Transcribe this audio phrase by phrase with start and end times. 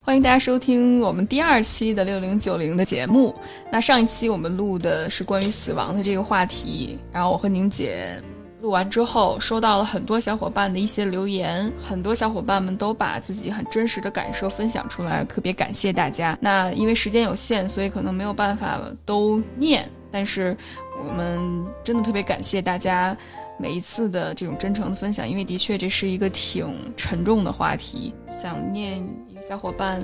[0.00, 3.34] 欢迎大家收听我们第二期的六零九零的节目。
[3.70, 8.22] 那上一期我们录的是关于死亡的这个话题，然后我和宁姐
[8.60, 16.36] 录完之后，收到了很多小伙伴的一些留言，很多小伙伴们都把自己很真实的感受分享出来，特别感谢大家。
[16.40, 20.56] 那因为时间有限，所以可能没有办法都念，但是
[20.98, 23.16] 我们真的特别感谢大家
[23.58, 28.98] 每一次的这种真诚的分享，因为的确这是一个挺沉重的话题，想念
[29.28, 29.42] 一个。
[29.46, 30.02] 小伙伴，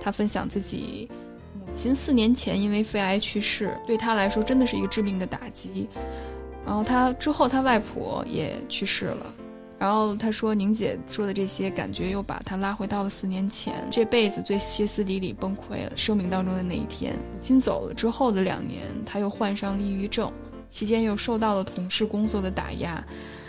[0.00, 1.08] 他分享自己
[1.54, 5.88] 母亲四年前因为肺癌去世，对他来说真的是一个致命的打击。
[6.64, 9.26] 然后他之后，他外婆也去世了。
[9.78, 17.14] 然后他说：“宁姐说的这些，感觉又把他拉回到了四年前，这辈子最歇斯底里崩溃了，生命当中的那一天。
[17.14, 20.30] 母亲走了之后的两年，他又患上抑郁症，
[20.68, 23.02] 期间又受到了同事工作的打压，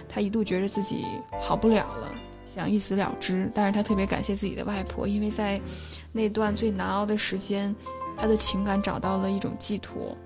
[0.08, 1.04] 他一度觉得自己
[1.42, 2.10] 好不了了。”
[2.46, 5.60] 想一死了之，但是他特别感谢自己的外婆，因为在
[6.12, 7.74] 那段最难熬的时间，
[8.18, 10.18] 他的情感找到了一种寄托，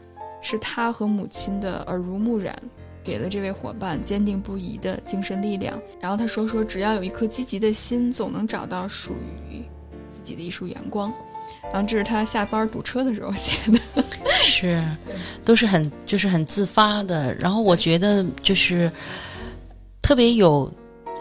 [0.41, 2.59] 是他和母亲的耳濡目染，
[3.05, 5.79] 给了这位伙伴坚定不移的精神力量。
[6.01, 9.13] 然后他说：“说只要有一颗积极的心，总能找到属
[9.49, 9.61] 于
[10.09, 11.13] 自己的一束阳光。”
[11.71, 13.79] 然后这是他下班堵车的时候写的，
[14.33, 14.83] 是，
[15.45, 17.33] 都是很就是很自发的。
[17.35, 18.91] 然后我觉得就是
[20.01, 20.69] 特别有。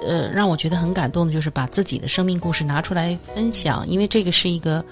[0.02, 4.84] 呃，让我觉得很感动的就是把自己的生命故事拿出来分享，因为这个是一个，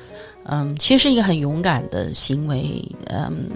[0.45, 2.83] 嗯，其实是一个很勇敢的行为。
[3.09, 3.51] 嗯，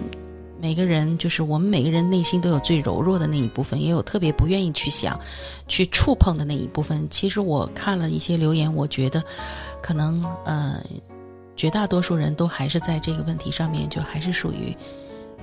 [0.59, 5.19] 每个人就是我们每个人内心都有最柔弱的那一部分，也有特别不愿意去想、
[5.67, 7.07] 去触碰的那一部分。
[7.09, 9.23] 其实我看了一些留言，我觉得
[9.81, 10.83] 可能呃，
[11.55, 14.75] 绝大多数人都还是在这个问题上面，就还是属于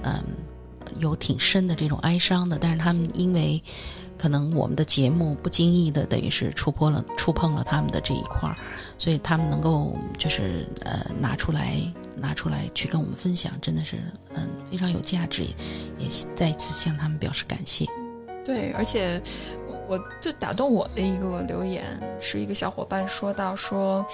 [0.02, 0.22] 嗯
[0.98, 3.62] 有挺深的这种哀伤的，但是他们因为。
[4.16, 8.56] 可能我们的节目不经意的等于是触碰了触碰了他们的这一块儿，
[8.96, 11.76] 所以他们能够就是呃拿出来
[12.16, 13.98] 拿出来去跟我们分享，真的是
[14.34, 15.44] 嗯非常有价值，
[15.98, 17.86] 也再一次向他们表示感谢。
[18.44, 19.22] 对，而且
[19.88, 21.84] 我最打动我的一个留言
[22.20, 24.04] 是一个小伙伴说到说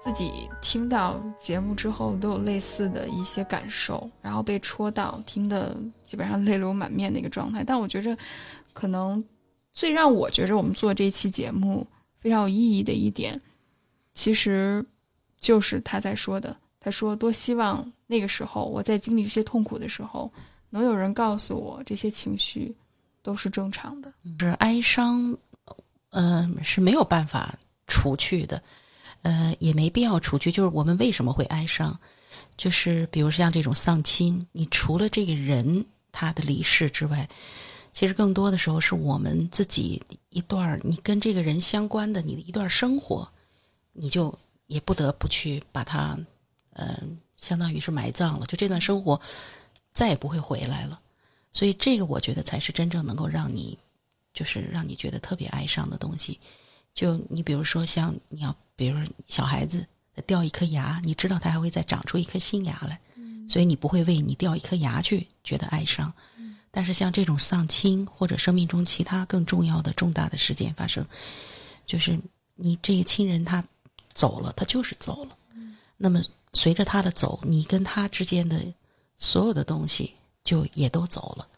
[0.00, 7.62] 自己听到节目之后都有类似的一些感受，然后被戳到，听的基本上泪流满面的一个状态。
[7.64, 8.16] 但我觉着。
[8.74, 9.22] 可能
[9.70, 11.86] 最让我觉着我们做这期节目
[12.18, 13.38] 非常有意义的一点，
[14.14, 14.82] 其实
[15.38, 16.56] 就是他在说的。
[16.84, 20.28] 他说：“多希望那个时候我在经历这些痛苦的时候，
[20.68, 22.74] 能有人告诉我这些情绪
[23.22, 24.12] 都是正常的。
[24.40, 25.36] 是哀伤，
[26.10, 27.56] 嗯，是没有办法
[27.86, 28.60] 除去的，
[29.22, 30.50] 呃，也没必要除去。
[30.50, 31.96] 就是我们为什么会哀伤？
[32.56, 37.28] 就是比如像这种丧亲，你除了这个人他的离世之外。”
[37.94, 40.00] 其实更多的时候是我们自己
[40.30, 43.28] 一段你跟这个人相关的你的一段生活，
[43.92, 44.34] 你就
[44.66, 46.18] 也不得不去把它，
[46.74, 48.46] 嗯，相当于是埋葬了。
[48.46, 49.20] 就这段生活
[49.92, 51.00] 再也不会回来了。
[51.52, 53.78] 所以这个我觉得才是真正能够让你，
[54.32, 56.40] 就是让你觉得特别哀伤的东西。
[56.94, 59.86] 就你比如说像你要，比如说小孩子
[60.26, 62.98] 掉一颗牙，你知道他还会再长出一颗新牙来，
[63.48, 66.12] 所以你不会为你掉一颗牙去觉得哀伤。
[66.70, 71.06] 但是像这种丧亲或者生命中其他更重要的重大的事件发生，
[71.84, 72.18] 就是
[72.54, 73.62] 你这个亲人他
[74.14, 75.36] 走了，他就是走了。
[75.98, 76.22] 那么
[76.52, 78.60] 随着他的走，你跟他之间的
[79.16, 80.14] 所有的东西
[80.44, 81.48] 就也都走了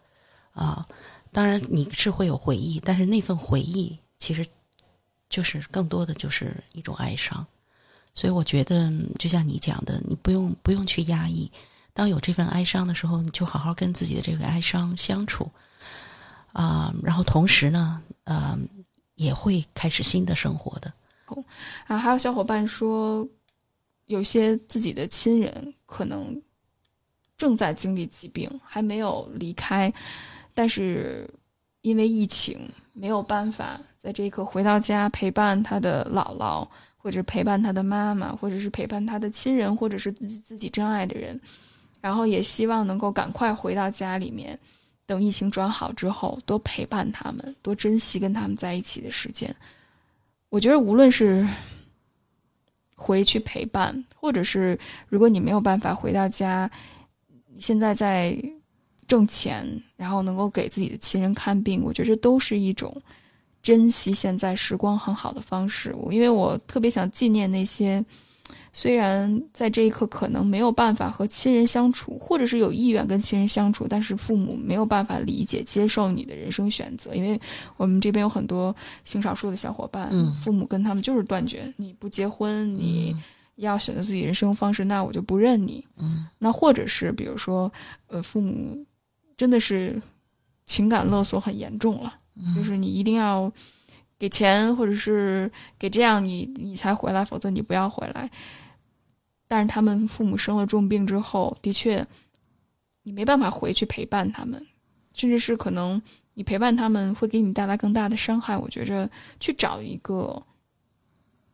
[0.53, 0.85] 啊。
[1.31, 4.45] 当然你是会有回忆，但是那份回忆其实
[5.29, 7.45] 就是更多的就是一种哀伤。
[8.13, 8.89] 所以我觉得，
[9.19, 11.51] 就像你讲的，你不用不用去压抑。
[11.93, 15.51] 当有这份哀伤的时候，你就好好跟自己的这个哀伤相处，
[16.53, 18.57] 啊，然后同时呢，呃，
[19.15, 20.93] 也会开始新的生活的。
[21.87, 23.27] 啊，还有小伙伴说，
[24.05, 26.41] 有些自己的亲人可能
[27.37, 29.91] 正在经历疾病，还没有离开，
[30.53, 31.29] 但是
[31.81, 36.67] 因为疫情没有办法在这一刻回到家陪伴他的姥姥，
[36.97, 41.39] 或者陪伴他的妈妈，或者是陪伴他的亲人，或者是自己真爱的人。
[42.01, 44.57] 然后也希望能够赶快回到家里面，
[45.07, 49.53] 等疫情转好之后，多陪伴他们，多珍惜跟他们在一起的时间。
[50.49, 51.43] 我觉得无论是
[52.95, 54.77] 回去陪伴，或者是
[55.07, 56.69] 如果你没有办法回到家，
[57.59, 58.35] 现在在
[59.07, 59.65] 挣钱，
[59.95, 62.95] 然后能够给自己的亲人看病，我觉得这都是一种
[63.61, 65.95] 珍惜现在时光很好的方式。
[66.09, 68.03] 因为我特别想纪念那些。
[68.73, 77.39] 虽然在这一刻可能没有办法和亲人相处，或者是有意愿跟亲人相处，但是父母没有办法理解、接受你的人生选择，因为
[77.77, 83.23] 我们这边有很多性少数的小伙伴，嗯父母跟他们就是断绝，你不结婚，你嗯
[83.55, 85.83] 要选择自己人生方式，那我就不认你。
[85.97, 87.71] 嗯那或者是比如说，
[88.07, 88.85] 呃，父母
[89.37, 90.01] 真的是
[90.65, 93.49] 情感勒索很严重了，嗯就是你一定要
[94.17, 98.29] 给钱，或者是给这样你你才回来，否则你不要回来。
[99.47, 102.05] 但是他们父母生了重病之后，的确，
[103.03, 104.65] 你没办法回去陪伴他们，
[105.13, 106.01] 甚至是可能
[106.33, 108.57] 你陪伴他们会给你带来更大的伤害。
[108.57, 109.09] 我觉着
[109.39, 110.41] 去找一个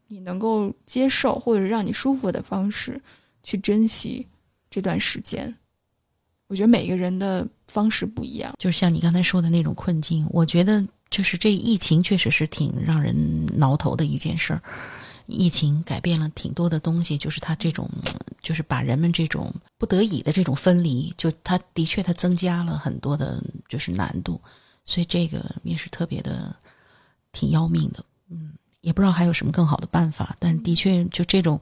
[0.08, 3.02] 你能够接受或者让你舒服的方式
[3.44, 4.25] 去珍惜
[4.69, 5.54] 这段时间。
[6.48, 8.54] 我觉得每个人的方式不一样。
[8.60, 14.62] 就像你刚才说的那种困境，我觉得就是这疫情确实是挺让人挠头的一件事儿。
[15.28, 17.90] 疫情改变了挺多的东西，就是它这种，
[18.42, 24.42] 就是把人们这种不得已的这种分离，就它的确它增加了很多的，就是难度，
[24.84, 26.54] 所以这个也是特别的
[27.31, 28.04] 挺要命的。
[28.30, 31.62] 嗯，也不知道还有什么更好的办法，但的确就这种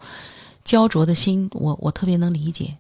[0.64, 2.76] 焦灼的心，我我特别能理解。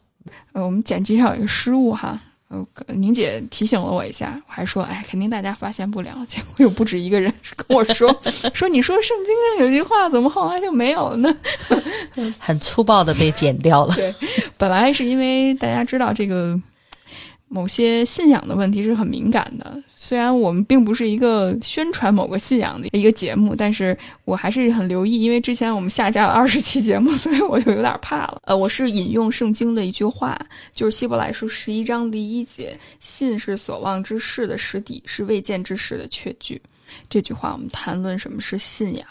[0.54, 2.66] 呃，我们剪辑上有一个失误哈，呃，
[2.96, 6.18] 宁姐提醒了我一下，我还说，哎，肯定大家发现不了。
[6.28, 8.10] 结果有不止一个人跟我说，
[8.56, 11.38] 说你说圣经上有句话，怎么后来就没有了呢？
[12.40, 13.94] 很粗暴的被剪掉了。
[13.94, 14.14] 对，
[14.58, 16.60] 本来是因为大家知道这个
[17.52, 28.40] 某些信仰的问题是很敏感的，虽然我们并不是一个宣传某个信仰的一个节目，但是我还是很留意，因为之前我们下架了二十期节目， 所以我就有点怕了。
[28.46, 30.40] 呃，我是引用圣经的一句话，
[30.76, 36.62] 就是希伯来书十一章第一节：“信是所望之事的实底，是未见之事的确据。”
[37.10, 39.06] 这句话我们谈论什么是信仰。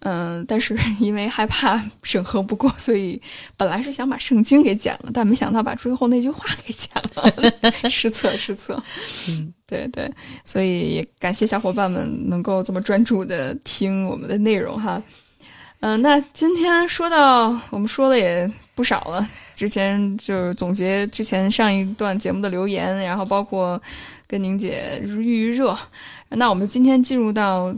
[0.00, 3.20] 嗯，但是 因为害怕审核不过，所以
[3.56, 8.82] 本来是想把圣经给剪了，但没想到把最后那句话给剪了，失 策失策。
[9.28, 10.10] 嗯， 对对，
[10.44, 15.02] 所以也感谢小伙伴们能够这么专注的听我们的内容哈。
[15.80, 23.80] 嗯、那今天说到我们说的也不少了，之前就是总结之前上一段节目的留言，然后包括
[24.26, 25.78] 跟宁姐预预热。
[26.30, 27.74] 那我们今天进入到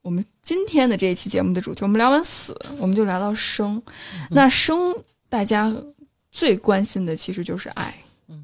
[0.00, 3.82] 我们今天的这一期节目的主题，我们聊完死，我们就聊到生。
[4.28, 4.94] 那生
[5.30, 5.74] 大家
[6.30, 7.94] 最关心的其实就是爱，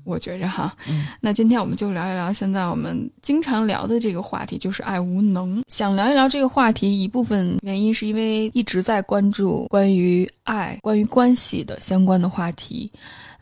[0.04, 0.74] 我觉着哈。
[0.88, 5.62] 嗯那今天我们就聊一聊现在我们经常聊的这个话题，就是爱无能。
[5.68, 12.90] 想聊一聊这个话题，一部分原因是因为一直在关注关于爱、关于关系的相关的话题。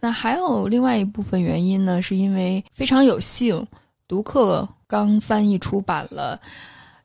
[0.01, 3.65] 那还有另外一部分原因呢，是因为非常有幸，
[4.09, 6.41] 读客刚翻译出版了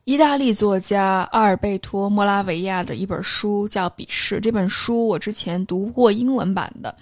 [0.04, 4.36] 意大利作家阿尔贝托·莫拉维亚的一本书，叫《笔试》。
[4.40, 6.94] 这本书我之前读过英文版的。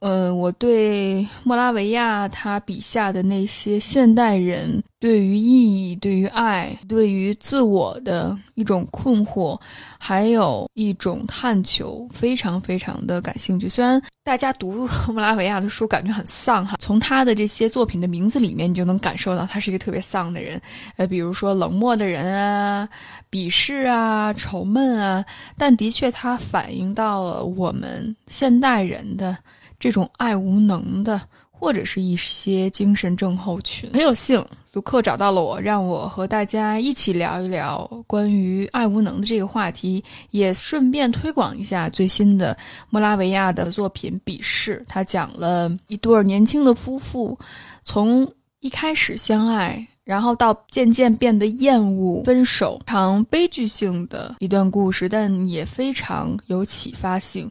[0.00, 9.60] 嗯，我对莫拉维亚他笔下的那些现代人对于意义、对于爱、对于自我的一种困惑，
[9.98, 13.68] 还有一种探求，非常非常的感兴趣。
[13.68, 20.60] 虽然大家读 莫拉维亚的书感觉很丧哈，从他的这些作品的名字里面，你就能感受到他是一个特别丧的人。
[20.96, 22.88] 呃，比如说冷漠的人啊、
[23.28, 25.24] 鄙视啊、愁闷啊，
[25.56, 29.36] 但的确他反映到了我们现代人的。
[29.78, 31.20] 这种爱无能的，
[31.50, 33.90] 或者是一些精神症候群。
[33.92, 42.56] 很有幸，卢克找到了我，让我和大家一起聊一聊关于爱无能的这个话题，也顺便推广一下最新的
[42.90, 44.78] 莫拉维亚的作品《笔试》。
[44.88, 47.38] 他讲了一对年轻的夫妇，
[47.84, 48.30] 从
[48.60, 49.86] 一开始相爱。
[50.04, 57.50] 然后到渐渐变得厌恶、分手，常悲剧性的一段故事，但也非常有启发性。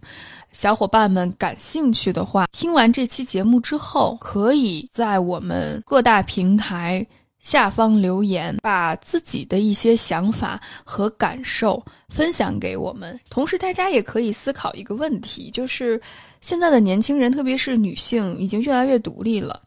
[0.57, 7.05] 小伙伴们感兴趣的话，听完这期节目之后，可以在我们各大平台
[7.37, 13.19] 下方留言，把自己的一些想法和感受分享给我们。
[13.29, 16.01] 同时，大家也可以思考一个问题，就是
[16.41, 19.61] 现在的年轻人，特别是女性，已经越来越独立了。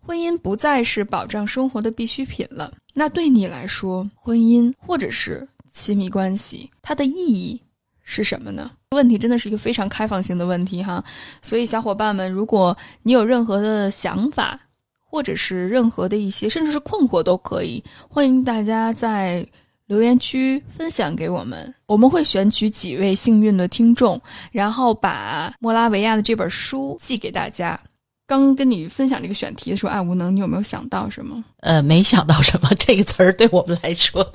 [0.00, 2.72] 婚姻不再是保障生活的必需品了。
[2.92, 7.62] 那对你来说，婚姻或者是亲密关系，它的意义
[8.02, 8.72] 是什么呢？
[8.94, 11.04] 问题真的是一个非常开放性的问题哈。
[11.42, 14.58] 所以，小伙伴们，如果你有任何的想法，
[15.04, 19.46] 或者是任何的一些，甚至是困惑都可以，欢迎大家在
[19.86, 21.72] 留言区分享给我们。
[21.86, 24.20] 我们会选取几位幸运的听众，
[24.50, 27.78] 然后把莫拉维亚的这本书寄给大家。
[28.26, 31.44] 刚跟你分享这个选题的时候，爱无能，你有没有想到什么？
[31.60, 34.26] 呃，没想到什么这个词儿对我们来说，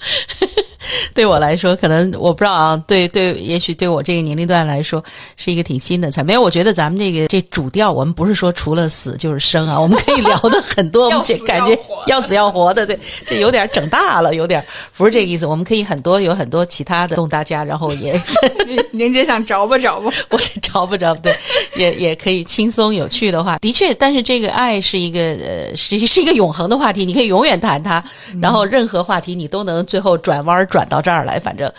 [1.13, 5.03] 对我来说，可能我不知道啊，对对，也许对我这个年龄段来说
[5.35, 6.23] 是一个挺新的菜。
[6.23, 11.77] 没有，我觉得咱们这个这主调，我们不是说除了死就是生啊，我们可以聊的很多， 我们这感觉
[12.07, 14.63] 要死要活的，对，这有点整大了，有点
[14.97, 15.45] 不是这个意思。
[15.45, 18.19] 我们可以很多有很多其他的动大家，然后也
[18.91, 21.35] 宁姐想找吧找吧，我找不着，对，
[21.75, 28.03] 也也可以轻松有趣的话，的确，但是这个爱是一个呃，是是一个永恒的话题，你可以永远谈它，
[28.41, 31.71] 然后任何话题你都能最后转弯转到这儿来，反正，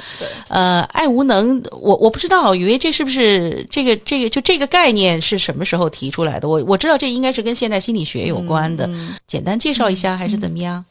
[0.49, 6.49] 呃，爱无能，我我不知道，以为这是不是这个这个就这个概念是什么时候提出来的？
[6.49, 8.90] 我我知道这应该是跟现代心理学有关的，
[9.26, 10.85] 简单介绍一下还是怎么样？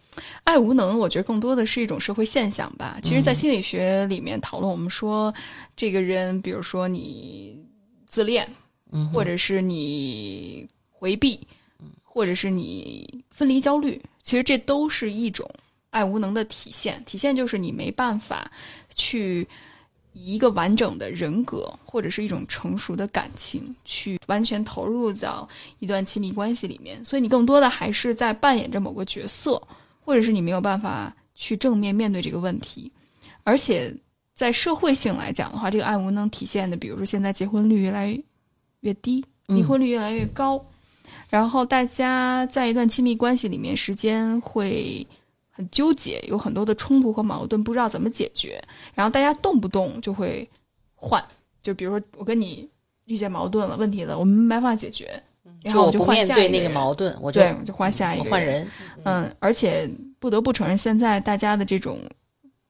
[0.43, 2.97] 爱无能，我觉得更多的是一种社会现象吧。
[3.01, 5.33] 其实，在心理学里面讨论，我们说
[5.75, 7.57] 这个人，比如说你
[8.07, 8.47] 自恋，
[8.91, 11.39] 嗯，或者是你回避，
[12.03, 15.49] 或者是你分离焦虑，其实这都是一种
[15.91, 17.03] 爱无能的体现。
[17.05, 18.51] 体现就是你没办法
[18.95, 19.47] 去
[20.13, 25.47] 以一个完整的人格，或者是一种成熟的感情，去完全投入到
[25.79, 27.03] 一段亲密关系里面。
[27.03, 29.61] 所以，你更多的还是在扮演着某个角色。
[30.01, 32.91] 或者是你没有办法去正面面对这个问题，
[33.43, 33.95] 而且
[34.33, 38.19] 在社会性来讲的话，这个爱无能体现的，比如说现在结婚率越来
[38.79, 40.65] 越低，离婚率越来越高，
[41.29, 45.05] 然后大家在一段亲密关系里面时间会
[45.59, 48.63] 很纠结，有很多的冲突和矛盾，不知道怎么解决，
[48.93, 50.49] 然后大家动不动就会
[50.95, 51.21] 换，
[51.61, 52.65] 就比如说我跟你
[53.03, 55.21] 遇见矛盾了、问题了，我们没办法解决。
[55.63, 58.65] 然后我就换下对那个矛盾，我就对，我就换下一个换人。
[59.03, 61.99] 嗯，而且不得不承认，现在大家的这种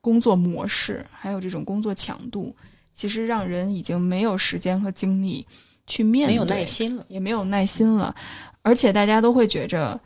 [0.01, 2.55] 工作模式，还有这种工作强度，
[2.95, 5.45] 其实让人已经没有时间和精力
[5.85, 8.15] 去面对，没有耐心了，也没有耐心了。
[8.63, 9.99] 而且大家都会觉着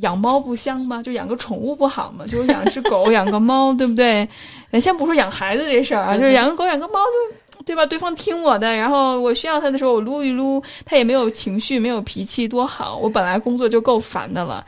[0.00, 1.02] 养猫不香吗？
[1.02, 2.26] 就养个宠物不好吗？
[2.26, 4.28] 就是养只狗，养个猫，对不对？
[4.80, 7.36] 先不说养孩子这事儿啊，就是养个狗，养个猫就。
[7.66, 7.84] 对吧？
[7.84, 12.96] 对方听我的，然后我需要他的时候，我撸一撸，他也没有情绪，没有脾气，多好！
[12.96, 14.64] 我本来工作就够烦的了，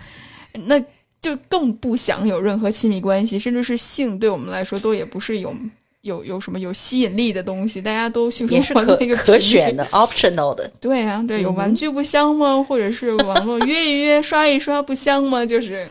[0.52, 0.78] 那
[1.22, 5.52] 就更不想有任何亲密关系，甚至是性，对我们来说都也不是有
[6.02, 7.82] 有有什么有吸引力的东西。
[7.82, 10.70] 大家都性也是可可选的，optional 的。
[10.80, 12.62] 对啊，对，有玩具不香吗？
[12.62, 15.44] 或者是网络约一约、 刷一刷不香吗？
[15.44, 15.90] 就是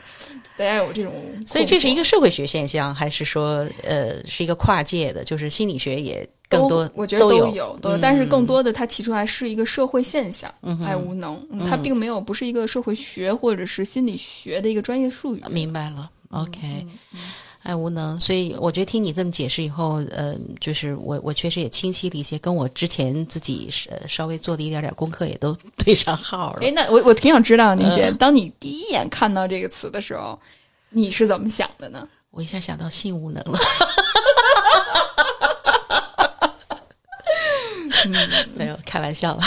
[0.56, 1.13] 大家有这种，
[1.46, 5.24] 所以这是一个社会学现象，还是说呃是一个跨界的？
[5.24, 6.27] 就是心理学也。
[6.51, 10.53] 更多，我觉得都有，都有，但是更多的他提出来是一个社会现象，
[10.86, 11.39] 爱无能，
[11.70, 15.41] 他并没有不是一个社会学或者是心理学的一个专业术语。
[15.50, 16.86] 明白了，OK，
[17.63, 26.60] 爱无能，所以我觉得听你这么解释以后，呃，就是我我确实也清晰了一些，跟我之前自己呃稍微做的一点点功课也都对上号了。
[26.62, 30.39] 哎，那我我挺想知道，宁姐，当你第一眼看到这个词的时候，
[30.89, 32.08] 你是怎么想的呢？
[32.32, 33.60] 我一下想到性无能了。
[38.55, 39.41] 没有开玩笑了，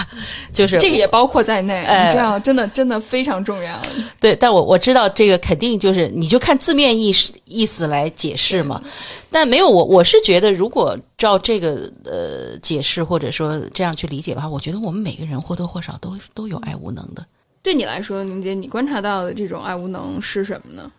[0.53, 1.81] 就是这个也包括在内。
[1.81, 3.81] 你这样真的真的非常重要。
[4.21, 8.83] 对，但我我知道这个肯定就是，你就看字面意思意思来解释嘛。
[9.31, 17.25] 但没有我，我是觉得，如果照这个呃解释或者说这样去理解的话，我觉得我们每个人或多或少都都有爱无能的。
[17.63, 20.91] 对你来说，宁姐，你观察到的这种爱无能是什么呢？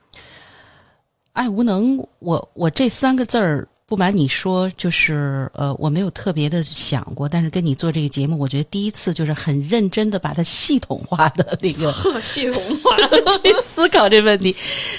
[1.34, 3.68] 爱无能，我我这三个字儿。
[3.88, 12.98] 不瞒你说，就是呃，我没有特别的想过，但是跟你做这个节目，我觉得第一次就是很认真的把它系统化的那个系统化
[13.44, 14.56] 去思考这问题。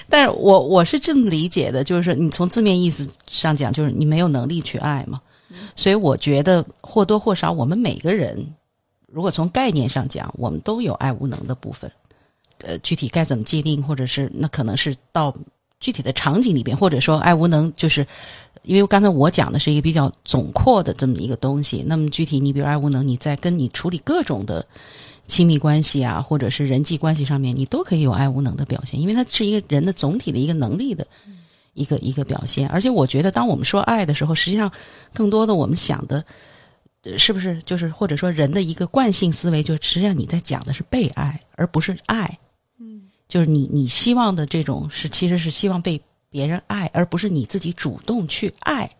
[0.08, 5.20] 但是我我是这么理解的，就是说你从字面意思上讲，就是你没有能力去爱嘛。
[5.74, 8.54] 所以我觉得或多或少，我们每个人
[9.08, 11.90] 如果从概念上讲，我们都有爱无能的部分。
[12.58, 15.34] 呃，具体该怎么界定，或者是那可能是到
[15.80, 18.06] 具体的场景里边，或者说爱无能就是。
[18.66, 24.66] 因为刚才我讲的是一个比较总括的这么一个东西，那么具体你比如爱无能，你在跟你处理各种的
[25.28, 31.06] 亲密关系啊，或者是人际关系上面，你都可以有爱无能的表现，因为它是一个人的总体的一个能力的
[31.74, 32.68] 一个一个表现。
[32.68, 34.68] 而且我觉得，当我们说爱的时候，实际上
[35.14, 36.24] 更多的我们想的，
[37.16, 42.36] 是不是就是或者说人的一个惯性思维，就实际上你在讲的是被爱，而不是爱。
[42.80, 46.00] 嗯，就是你你希望的这种是其实是希望被。
[46.36, 48.90] 别人爱，而不是你自己主动去爱。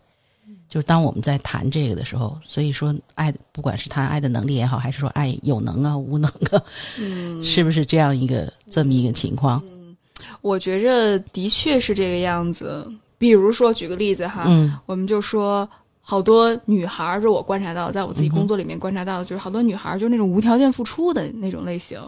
[0.67, 6.59] 就是当我们在谈这个的时候，所以说爱，不管是谈爱的能力也好，还是说爱有能啊、无能啊，
[6.97, 9.61] 嗯，是不是这样一个这么一个情况？
[9.71, 9.95] 嗯，
[10.41, 12.91] 我觉着的确是这个样子。
[13.19, 15.69] 比如说，举个例子哈，嗯，我们就说
[16.01, 22.01] 好多女孩儿，是我观察到，在我自己工作里面观察到的，就是好多女孩儿就是那种无条件付出的那种类型。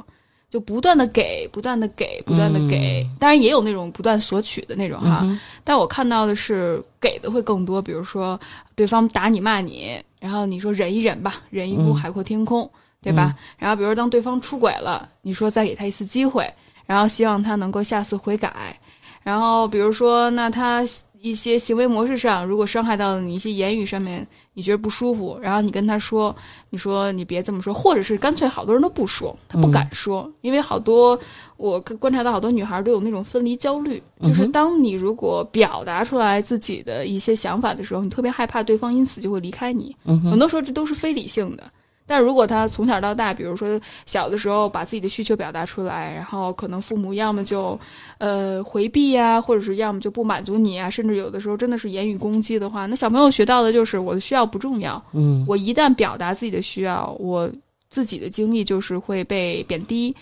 [0.50, 3.06] 就不断的给，不断的给，不断的给。
[3.20, 5.24] 当然也有那种不断索取的那种哈，
[5.64, 7.82] 但我看到的是给的会更多。
[7.82, 8.40] 比如说
[8.76, 12.70] 对方打你骂你，然后你说忍一忍吧，忍一步海阔天空，
[13.02, 13.36] 对吧？
[13.58, 16.52] 然后比如当对方出轨了，你说再给他一次机会，
[16.86, 18.80] 然后希望他能够下次悔改。
[19.22, 20.84] 然后比如说那他。
[21.22, 26.34] 一些行为模式上，如果伤害到了你一些言语上面，你觉得不舒服，然后你跟他说，
[26.70, 31.20] 你说你别这么说，或者是干脆好多人都不说，他不敢说，因为好多
[31.58, 41.64] 我观察到好多女孩都有那种分离焦虑，就是当你如果表达出来自己的一些想法的时候，你特别害怕对方因此就会离开你，很多时候这都是非理性的。
[42.10, 47.80] 但如果他从小到大，比如说小的时候把自己的需求表达出来，然后可能父母要么就，
[48.18, 55.00] 呃回避呀，或者是要么就不满足你啊，甚至有的时候真的是言语攻击的话，那小朋友学到的就是我的需要不重要。
[55.14, 57.48] 嗯，我一旦表达自己的需要，我
[57.92, 60.16] 自己的经历就是会被贬低。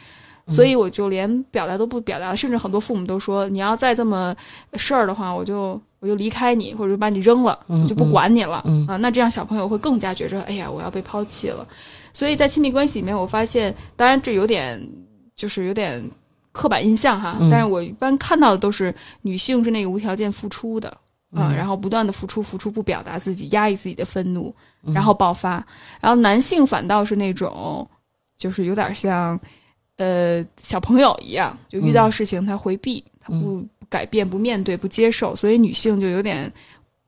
[0.50, 4.34] 所以我就连表达都不表达了，甚至很多父母都说，你要再这么
[4.75, 8.98] 事儿的话，我就我就离开你，或者把你扔了，就不管你了啊。
[8.98, 11.68] 那这样小朋友会更加觉着，哎呀，我要被抛弃了。
[12.13, 14.80] 所以在亲密关系里面，我发现，当然这有点
[15.36, 16.04] 就是有点
[16.51, 20.89] 刻板印象哈，但是我一般看到的都是女性是那个无条件付出的
[21.32, 24.54] 啊，然后不断的付出付出，不表达自己，压抑自己的愤怒，
[24.94, 25.66] 然后爆发。
[26.00, 27.88] 然后男性反倒是那种，
[28.38, 29.39] 就是有点像。
[29.98, 36.51] 呃，小朋友一样，就遇到事情他回避，他不改变、不面对、不接受，所以女性就有点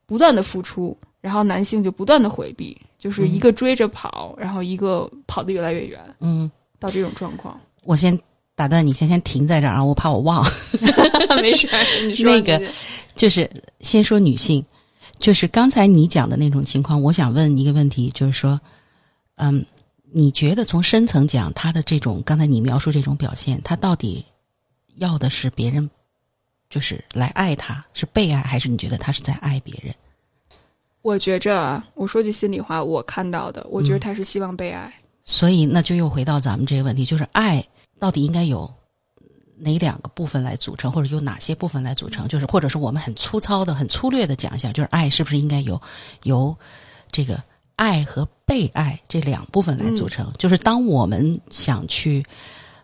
[0.06, 7.60] 不断的付出，然后男性就不断的回避，就是一个追着跑，然后一个跑得越来越远，嗯，到这种状况。
[7.84, 8.18] 我先
[8.56, 10.46] 打断你，先先停在这儿啊，我怕我忘。
[11.42, 11.68] 没事，
[12.06, 12.62] 你说那个
[13.16, 13.50] 就是
[13.82, 14.66] 先说女性，
[15.18, 18.60] 就是刚才你讲的那种情况，我想问一个问题，就是说，
[19.36, 19.66] 嗯。
[20.12, 24.26] 你觉得从深层讲，他的这种刚才你描述这种表现，他到底
[24.96, 25.88] 要的是别人，
[26.70, 29.94] 就是来爱他，是被爱，还是你觉得他是在爱别人？
[31.02, 34.94] 我觉着，我说句心里话，我看到的，我觉得他是希望被爱。
[35.26, 37.66] 所以，那就又回到咱们这个问题，就是爱
[37.98, 38.72] 到底应该有
[39.58, 42.28] 哪两个部分来组成，或者有哪些部分来组成？
[42.28, 45.82] 就是，或者是我们很粗糙的、很粗略的讲一下，就是爱是不是应该由
[46.24, 46.56] 由
[47.12, 47.42] 这个。
[47.80, 52.22] 爱和被爱这两部分来组成，就是当我们想去，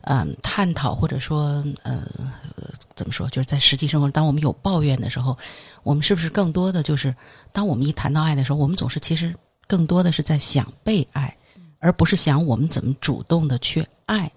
[0.06, 2.04] 嗯，探讨或者说，呃，
[2.96, 5.38] 怎么说，就是在实际生活，当我们有抱怨的时候，
[5.84, 7.14] 我们是不是更多的就是，
[7.52, 9.34] 当我们一谈到爱的时候，我们总是其实
[9.68, 11.36] 更多的是在想被爱，
[11.80, 14.32] 而不是想我们怎么主动的去爱。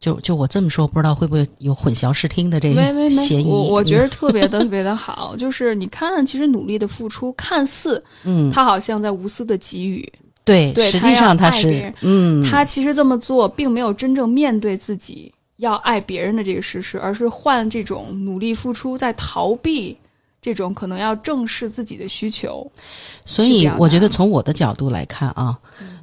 [0.00, 3.48] 就就我这么说，不知道会不会有混淆视听的这个嫌疑？
[3.48, 10.12] 我我觉得特别的特别的好，就是你看，其实努力的付出，看似嗯，他好像在无私的给予，
[10.44, 19.96] 对，对，实际上他是嗯，他其实这么做并没有真正面对自己要爱别人的这个事实，而是换这种努力付出在逃避。
[20.44, 22.68] 这种可能要正视自己的需求，
[23.24, 25.56] 所以我觉得从我的角度来看啊，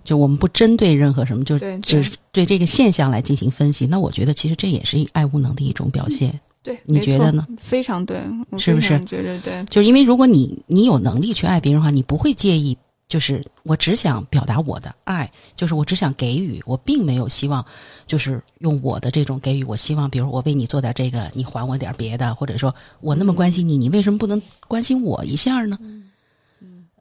[0.05, 3.85] 就我们不针对任何什么，就只对这个现象来进行分析。
[3.85, 6.39] 那我觉得其实这也是爱无能的一种表现。
[6.63, 7.45] 对，你觉得呢？
[7.57, 8.17] 非常对，
[8.57, 8.97] 是不是？
[9.03, 12.77] 觉得对，就是因为如果你你有能力去爱别人的话，你不会介意。
[13.09, 17.65] 就是我只想表达我的爱，就是我只想给予，我并没有希望，
[18.05, 19.63] 就是用我的这种给予。
[19.63, 25.75] 我希望，比如我为你做点这个，你还我点别的，或者说我那么关心你，你为什么不能关心我一下呢？
[25.81, 26.07] 嗯，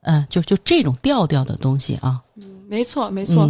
[0.01, 2.19] 嗯，就就这种调调的东西啊。
[2.37, 3.47] 嗯，没错，没错。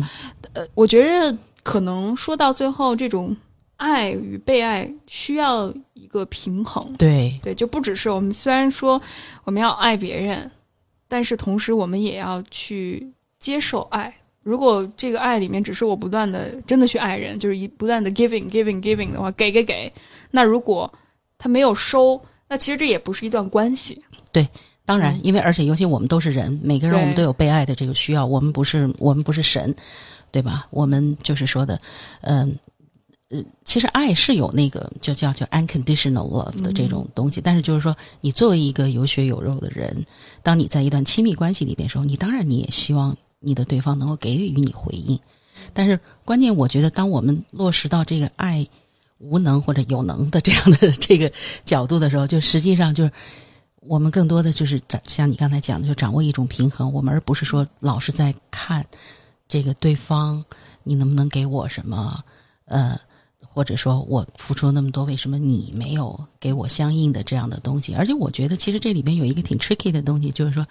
[0.52, 3.34] 呃，我觉着可能说到最后，这种
[3.78, 6.94] 爱与被爱需要一个平衡。
[6.98, 9.02] 对对，就不只是我们虽然说
[9.46, 10.52] 我们要爱别人。
[11.10, 13.06] 但是同时，我们也要去
[13.40, 14.16] 接受爱。
[14.42, 19.92] 如果这个爱里面只是我不断的真的去爱人，就是一不断的 giving giving giving 的话，给给给，
[20.32, 20.92] 那如果
[21.38, 24.02] 他没有收，那其实这也不是一段关系。
[24.32, 24.48] 对，
[24.86, 28.26] 当然，因为而且尤其我们都是人，每个人我们都有被爱的这个需要。
[28.26, 29.76] 我们不是我们不是神，
[30.32, 30.68] 对吧？
[30.70, 31.82] 我们就是说的，
[32.22, 32.40] 嗯。
[32.40, 32.56] 呃，
[33.64, 40.04] 其实爱是有那个就叫叫 unconditional love 的这种东西，但是就是说，你作为一个有血有肉的人，
[40.42, 45.20] 当你在一段亲密关系里边时候，你当然你也希望你的对方能够给予你回应，
[45.74, 48.68] 但是关键我觉得，当我们落实到这个爱
[49.20, 51.32] 无能或者有能的这样的这个
[51.64, 53.12] 角度的时候，就实际上就是
[53.82, 58.84] 我们更多的就是像你刚才讲的，就掌握一种平衡，我们而不是说老是在看
[59.48, 60.44] 这个对方
[60.84, 62.24] 你能不能给我什么，
[62.66, 63.00] 呃。
[63.52, 67.94] 或者说我付出了那么多，为什么你没有给我相应的这样的东西？
[67.96, 70.66] 而且我觉得，其实这里边有一个挺 tricky 的东西，就是说，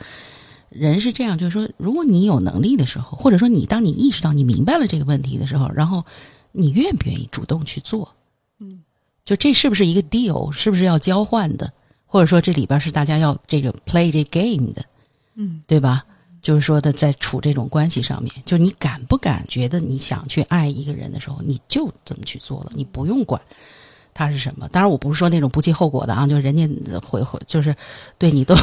[0.70, 6.04] 人是这样，就是说，如果你有能力的时候，或者说你当你意识到你明白了这个问题的时候，然后
[6.52, 8.14] 你愿不愿意主动去做？
[8.60, 8.80] 嗯，
[9.24, 10.50] 就这是不是一个 deal？
[10.52, 11.72] 是不是要交换的？
[12.06, 14.84] 或者说这里边是大家要这个 play 这 game 的？
[15.34, 16.04] 嗯，对吧？
[16.48, 23.38] 就是说的，在处这种关系上面，就是你敢不敢觉得你想去爱一个人的时候，你就怎么去做了，你不用管
[24.14, 24.66] 他是什么。
[24.68, 26.66] 当然，我不是说那种不计后果的啊，就是人家
[27.00, 27.76] 会会就是
[28.16, 28.54] 对你都。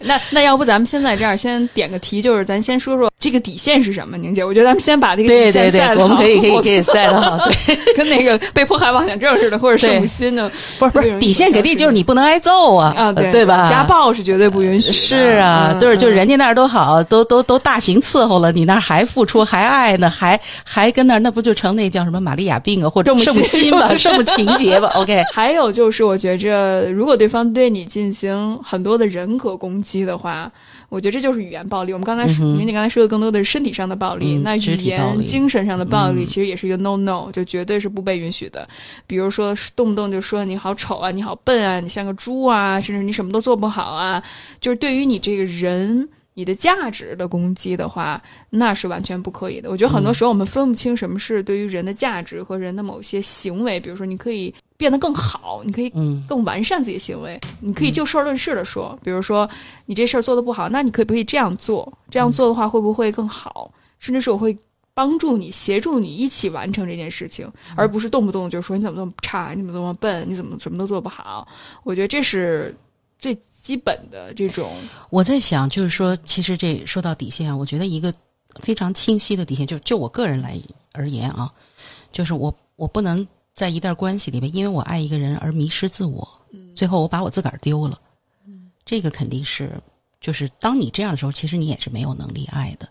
[0.04, 4.44] 那那要不咱们现在这样先点个题，就是咱先说说这个底线是什么，宁姐？
[4.44, 7.38] 我觉得咱们先把这个底线赛我们可以 可以可以赛的好，
[7.96, 13.68] 跟那个被迫害妄想症似的，或者圣母心的，不是不是底线，肯定就是你不能挨揍啊啊，对对吧？
[13.68, 14.92] 家暴是绝对不允许。
[14.92, 25.22] 是啊，就是就人家那儿都好，都都都大刑伺候了，你那儿还付出还爱呢，还还跟那儿，那不就成那叫什么玛利亚病啊，或者圣母心吧，圣母情节吧？OK。
[25.32, 30.50] 还有就是，我觉着如果对方对你进行很多的人格攻击的话。
[30.90, 31.92] 我觉得这就是语言暴力。
[31.92, 38.66] 我们刚才，因为你刚才说的更多的是身体上的暴力，那语言、精神上的暴力其实也是一个 no no，就绝对是不被允许的。
[39.06, 44.22] 比如说，动不动就说你好丑啊，你好笨啊，你像个猪啊，甚至你什么都做不好啊，
[44.62, 46.08] 就是对于你这个人。
[46.38, 49.68] 你的价值的攻击的话，那是完全不可以的。
[49.68, 53.80] 我觉得很多时候我们分不清什么是对于人的价值和人的某些行为。
[53.80, 55.92] 比如说，你可以变得更好，你可以
[56.28, 58.96] 更完善自己的行为，你可以就事论事的说。
[59.02, 59.50] 比如说，
[59.86, 61.92] 你这事儿做的不好，那你可不可以这样做？
[62.08, 63.68] 这样做的话会不会更好？
[63.98, 64.56] 甚至是我会
[64.94, 71.48] 帮助你、协助你一起完成这件事情，而不是动不动就说你怎么这么差，你怎么这么笨，你怎么什么都做不好？
[71.82, 72.72] 我觉得这是。
[73.20, 73.36] 最
[73.68, 74.72] 基本的这种，
[75.10, 78.10] 我在想，就是说，其实这说到底线啊，我觉得一个
[78.60, 80.58] 非常清晰的底线，就就我个人来
[80.92, 81.52] 而言啊，
[82.10, 86.26] 就是我我不能在一段关系里面，因为我爱一个人而迷失自我，
[86.74, 88.00] 最后我把我自个儿丢了，
[88.86, 89.70] 这个肯定是，
[90.18, 92.88] 就是当你这样的时候，其实你也是没有能力爱的。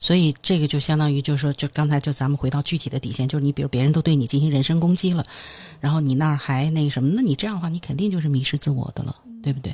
[0.00, 5.24] 所以这个就相当于，就是说，就刚才就咱们回到具体的底线，就是你比如别人都对你进行人身攻击了，
[5.78, 9.72] 然后你那儿还那个什么，那你这样的话，你肯定就是迷失自我的了，对不对？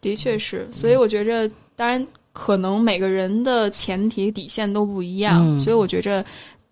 [0.00, 6.24] 的确是，所以我觉着，当然可能每个人的前提底线都不一样，所以我觉着，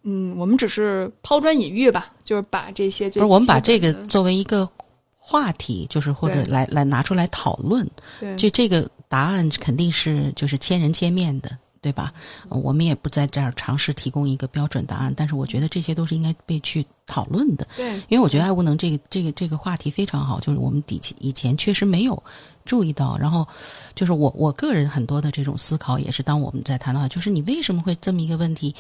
[0.03, 4.69] 嗯，我们只是抛砖引玉吧，就是把这些不是我们把这个作为一个
[5.17, 7.89] 话题，就是或者来来拿出来讨论，
[8.37, 11.51] 就这个答案肯定是就是千人千面的。
[11.85, 12.15] 对吧？
[12.49, 17.69] 我们也不在这儿尝试提供一个标准答案，但是我觉得这些都是应该被去讨论的。
[17.77, 22.23] 对，因为我觉得爱无能这个这个这个话题非常好，就是我们底前以前确实没有
[22.65, 23.19] 注意到。
[23.19, 23.47] 然后，
[23.95, 28.75] 就是我我个人很多的这种思考也是，当我们在谈到，就是你为什么会这么一个问题，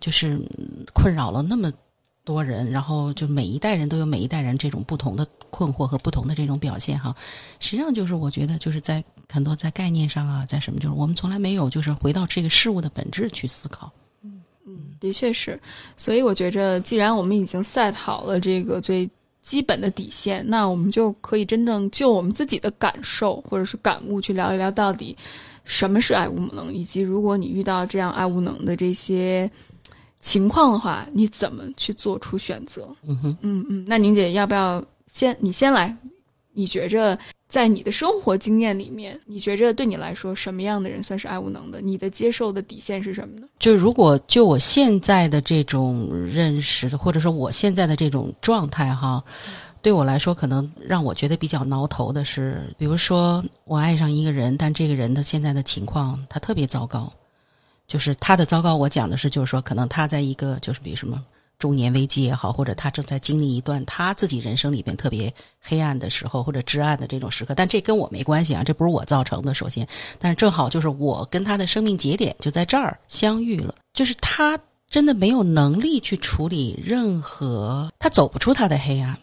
[0.00, 0.40] 就是
[0.94, 1.70] 困扰了那么。
[2.24, 7.14] 多人，然后就每一代人都有每一代人这种不同的困惑和不同的这种表现哈。
[7.60, 13.92] 实际上就是我觉得就是在很多在概念上啊，在什么就是我们从来没有就是回到这个事物的本质去思考。
[14.22, 15.60] 嗯嗯，的确是。
[15.96, 19.08] 所以我觉着，既然我们已经 set 好了这个最
[19.42, 25.16] 基本的底线，那我们就可以真正就我们自己的感受或者是感悟去聊一聊，到底
[25.64, 29.50] 什么是爱无能，以及如果你遇到这样爱无能的这些。
[30.18, 32.88] 情况的话，你怎么去做出选择？
[33.06, 34.84] 嗯哼，嗯嗯，那宁姐要不要
[35.16, 35.96] 先你先来？
[36.52, 41.80] 你觉着在你的生活经验里面，你觉着对你来说什么样的人算是爱无能的？
[41.80, 43.46] 你的接受的底线是什么呢？
[43.58, 49.24] 就如果就我现在的这种认识，或者说我现在的这种状态哈，
[49.80, 57.10] 对我来说，可能让我觉得比较挠头的是，比如说我爱上一个人，但这个人的现在的情况他特别糟糕。
[57.88, 61.24] 就是他的糟糕，我讲的是，就是说，可能他在一个就是比如什么
[61.58, 69.54] 中年危机也好，或者他正在经历一段他自己人生里边特别黑暗的时候，或者至暗的这种时刻，但这跟我没关系啊，这不是我造成的。
[69.54, 69.86] 首先，
[70.18, 74.58] 但是正好就是我跟他的生命节点就在这儿相遇了，就是他
[74.90, 79.16] 真的没有能力去处理任何，他走不出他的黑暗。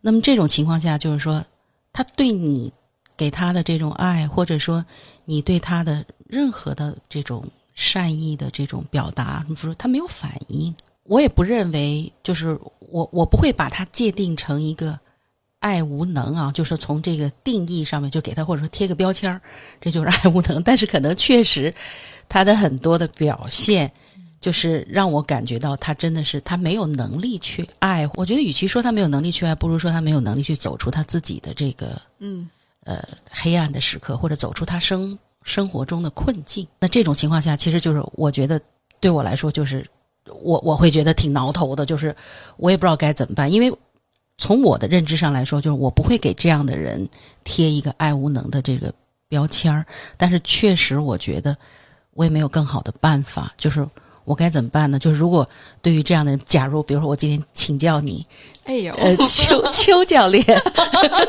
[0.00, 1.44] 那么这种情况下，就是说，
[1.92, 2.72] 他对你
[3.16, 4.84] 给他的这种爱，或者说
[5.24, 7.44] 你对他的任何的这种。
[7.80, 10.74] 善意的这种表达，不是他没有反应，
[11.08, 14.98] 我也不认为，就是我我不会把它界定成一个
[15.58, 19.40] 爱无能啊，就是从这个定义上面就给他或者说贴个标签儿，
[19.80, 20.62] 这就是爱无能。
[20.62, 21.74] 但是可能确实
[22.28, 23.90] 他的很多的表现，
[24.40, 28.08] 就是让我感觉到他真的是他没有能力去爱。
[28.14, 32.48] 我觉得与其说他没有能力去爱，不如说他没有能力去走出他自己的这个嗯
[32.84, 35.18] 呃黑暗的时刻，或者走出他生。
[35.44, 38.60] 生活中的困境，那这种情况下，其实就是我觉得
[39.00, 39.86] 对我来说，就是
[40.42, 42.14] 我我会觉得挺挠头的，就是
[42.56, 43.50] 我也不知道该怎么办。
[43.50, 43.72] 因为
[44.36, 47.08] 从我的认知上来说，就是我不会给这样的人
[47.44, 48.92] 贴一个爱无能的这个
[49.28, 49.84] 标签儿。
[50.16, 51.56] 但是确实，我觉得
[52.14, 53.52] 我也没有更好的办法。
[53.56, 53.86] 就是
[54.24, 54.98] 我该怎么办呢？
[54.98, 55.48] 就是如果
[55.82, 58.26] 对于这样的人，假如比如说我今天请教你，
[58.64, 60.44] 哎呦，呃，邱邱教练，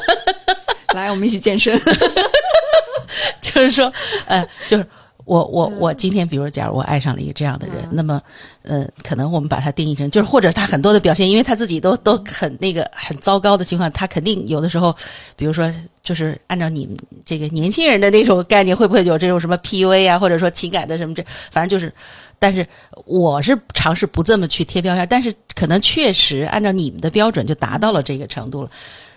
[0.93, 1.79] 来，我们一起健身。
[3.41, 3.91] 就是说，
[4.27, 4.85] 呃，就是
[5.29, 8.19] 我我我今天，比如假如我爱上了一个这样的人，那么，
[8.63, 14.95] 呃，可能我们把他定义成，就是或者他很多的表现，因为他自己都都很那个很糟糕的情况，他肯定有的时候，
[15.35, 21.93] 比如说，就是按照你们这个年轻人的那种概念，会不会有这种什么 PUA 啊，或者说情感的什么这，反正就是，
[22.39, 22.65] 但是
[23.05, 28.71] 我是尝试不这么去贴标签，但是可能确实按照你们的标准就达到了这个程度了。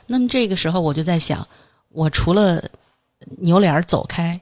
[0.06, 1.46] 那么这个时候我就在想，
[1.88, 2.62] 我除了
[3.38, 4.38] 扭脸儿走开，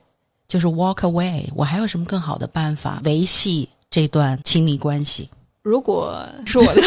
[0.50, 5.30] 就是 walk away，我还有什么更好的办法维系这段亲密关系？
[5.62, 6.82] 如果是我的，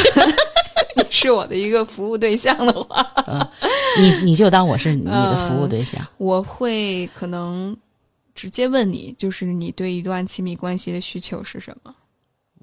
[0.97, 3.08] 你 是我的一个服务对象的话，
[3.97, 6.06] 你你就当我是你的服务对象。
[6.17, 7.76] 我会可能
[8.36, 11.95] 直接问你，就是你对一段亲密关系的需求是什么？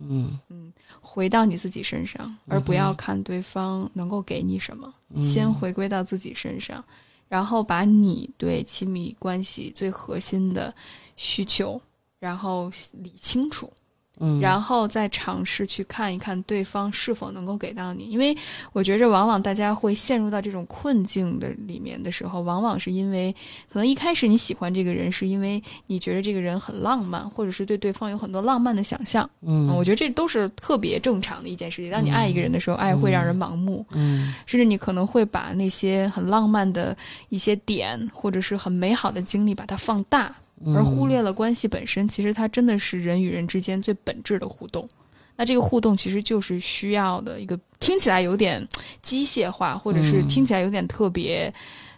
[0.03, 6.85] 嗯嗯回到你自己身上，而不要看对方能够给你什么，嗯先回归到自己身上，
[7.31, 10.75] 然后把你对亲密关系最核心的
[11.17, 11.81] 需求，
[12.19, 13.73] 然后理清楚。
[14.21, 18.37] 嗯，然后再尝试去看一看对方是否能够给到你，因为
[18.73, 23.35] 我觉着往往大家会陷入到这种困境的里面的时候，往往是因为
[23.69, 29.29] 可能一开始你喜欢这个人，是因为你觉得这个人很浪漫，或者是对对方有很多浪漫的想象。
[29.41, 31.91] 嗯我觉得这都是特别正常的一件事情。
[31.91, 36.97] 当你爱一个人的时候，爱会让人盲目，嗯甚至你可能会把那些很浪漫的
[37.31, 40.35] 一些点，或者是很美好的经历，把它放大。
[40.67, 44.89] 而忽略了关系本身，其实它真的是人与人之间最本质的互动。
[45.37, 48.67] 那这个互动其实就是需要的一个听起来有点
[49.01, 51.51] 机械化，或者是嗯听起来有点特别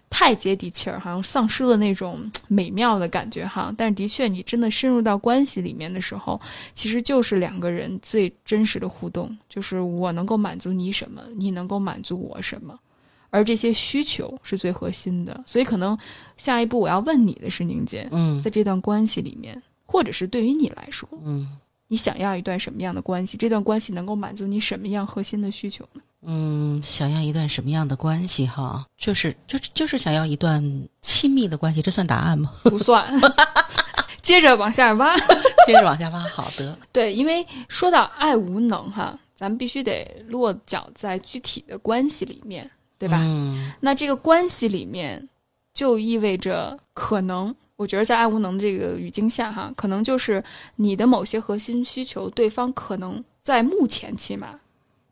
[0.09, 3.75] 太接地气儿，好像丧失了那种美妙的感觉哈。
[3.77, 6.41] 但是的确，你真的深入到关系里面的时候，
[6.73, 12.79] 其实就是两个人最真实的互动，就是我能够满足你什么，你能够满足我什么。
[13.33, 15.99] 而这些需求是最核心的，所以可能
[16.37, 23.39] 下一步我要问你的是，宁姐，嗯在这段关系里面，或者是对于你来说，嗯你想要一段什么样的关系？
[23.39, 26.03] 这段关系能够满足你什么样核心的需求呢？
[26.25, 28.87] 嗯，想要一段什么样的关系哈？
[28.99, 30.63] 就是就是就是想要一段
[31.01, 32.53] 亲密的关系，这算答案吗？
[32.63, 33.13] 不算，
[34.23, 35.17] 接着往下挖。
[35.65, 42.69] 接着往下挖，好的，对，因为说到爱无能哈，咱们必须得落脚在具体的关系里面，
[43.03, 43.19] 对吧？
[43.21, 45.29] 嗯那这个关系里面，
[45.75, 50.43] 就意味着可能，我觉得在爱无能这个语境下哈，可能就是
[50.77, 54.55] 你的某些核心需求，对方可能在目前起码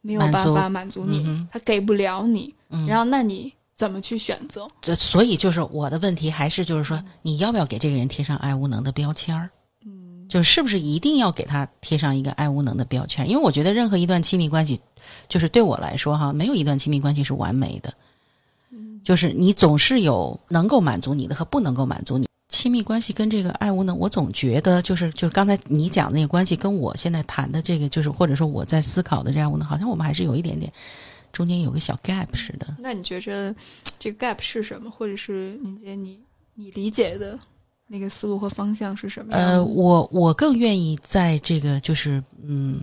[0.03, 4.69] 没有办法满足你，嗯他给不了你，嗯然后那你怎么去选择？
[4.81, 9.51] 这所以就是我的问题，还是就是说，你要不要给这个人贴上爱无能的标签儿？
[9.85, 13.29] 嗯，就是不是一定要给他贴上一个爱无能的标签？
[13.29, 14.81] 因为我觉得任何一段亲密关系，
[15.29, 17.93] 就是对我来说哈，没有一段亲密关系是完美的。
[19.03, 22.29] 就是你总是有能够满足你的和不能够满足你。
[22.51, 30.71] 亲密关系跟这个爱无能，我总觉得就是就是刚才你讲的那个关系，跟我现在谈的这个，就是或者说我在思考的这样无能，好像我们还是有一点点
[31.33, 32.77] 中间有个小 gap 似的。
[32.79, 33.55] 那你觉着
[33.99, 34.91] 这个 gap 是什么？
[34.91, 36.19] 或者是宁姐你
[36.55, 37.39] 你理解的
[37.87, 39.33] 那个思路和方向是什么？
[39.33, 42.81] 呃，我我更愿意在这个就是嗯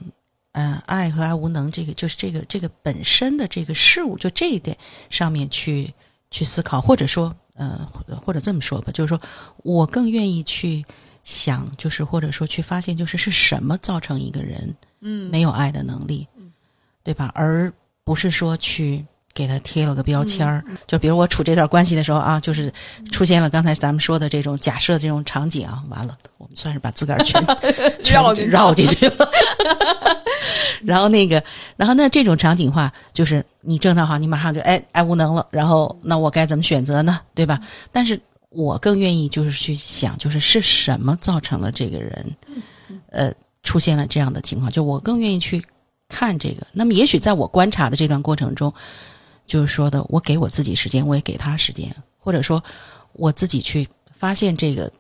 [0.58, 4.76] 呃爱和爱无能这个就是这个这个本身的这个事物，就这一点
[5.12, 5.94] 上面去
[6.32, 9.22] 去思考，或者说呃或或者这么说吧，就是说
[9.58, 10.84] 我更愿意去
[11.24, 16.28] 想，就是或者说去发现，就是是什么造成一个人嗯没有爱的能力，
[17.04, 17.32] 对吧？
[17.36, 17.72] 而
[18.04, 19.06] 不是说去。
[19.38, 22.74] 给他贴了个标签儿，就比如我处这段关系的时候啊，就是
[23.12, 27.40] 出现了刚才咱们说的这种假设这种场景啊，完了，我们算是把自个儿全
[28.02, 29.30] 全绕进去绕进去了。
[30.84, 31.44] 然后那个，
[31.76, 37.20] 然后那这种场景话，就是你正常好，你马上就哎哎无能了，然后那我该怎么选择呢？
[37.36, 37.60] 对吧？
[37.92, 38.20] 但是
[38.50, 42.36] 我更愿意就是去想，就是是什么造成了这个人，
[43.12, 45.64] 呃，出现了这样的情况，就我更愿意去
[46.08, 46.66] 看这个。
[46.72, 48.74] 那么也许在我观察的这段过程中，
[49.48, 52.64] 就是说的，我给我自己时间，我也给他时间，或者说
[53.14, 54.92] 我自己去发现这个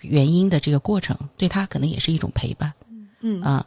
[0.00, 2.70] 原因的这个过程，对他可能也是一种陪伴。
[3.20, 3.66] 嗯啊。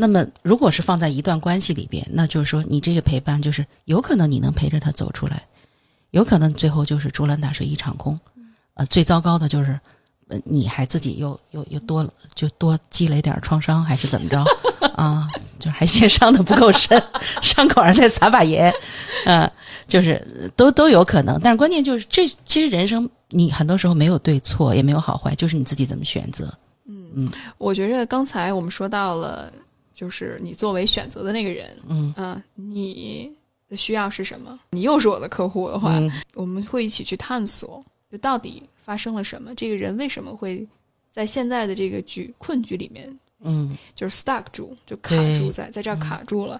[0.00, 5.42] 那么，如果是放在一段关系里边，那就是说，你这个陪伴，就是有可能你能陪着他走出来，
[6.12, 8.18] 有可能最后就是竹篮打水一场空。
[8.74, 9.80] 呃，最糟糕的就是，呃，
[10.44, 14.44] 你还自己又又又多就多积累点创伤，还是怎么着
[14.94, 15.26] 啊？
[15.58, 17.02] 就还嫌伤的不够深，
[17.42, 18.72] 伤口上再撒把盐，
[19.24, 19.50] 嗯、
[19.88, 21.40] 就是呃都都有可能。
[21.42, 26.52] 但是关键就是这，其实人生你很多时候没有对错，也没有好坏，就是你自己怎么选择。
[26.86, 29.52] 嗯嗯我觉着刚才我们说到了
[29.94, 33.28] 就是你作为选择的那个人，嗯嗯，你
[33.68, 34.58] 的需要是什么？
[34.70, 39.54] 你又是我的客户的话，嗯我们会一起去探索，就到底发生了什么？
[39.54, 40.66] 这个人为什么会
[41.10, 43.06] 在现在的这个局困局里面，
[43.44, 46.58] 嗯就是 stuck 住，就卡住在在这儿卡住了？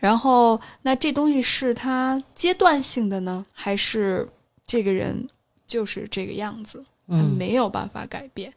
[0.00, 4.28] 然后，那这东西是他阶段性的呢，还是
[4.66, 5.24] 这个人
[5.68, 8.52] 就是这个样子，他嗯，没有办法改变？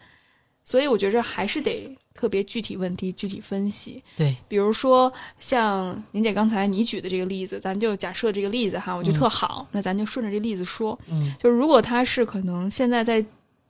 [0.65, 3.99] 所以我觉着还是得特别具体问题具体分析。
[4.15, 10.97] 对，比如说像宁姐刚才你举的这个例子，咱就假设这个例子哈，我觉得特好，那咱就顺着这例子说。
[11.07, 11.34] 嗯。
[11.41, 13.25] 就是如果他是可能现在在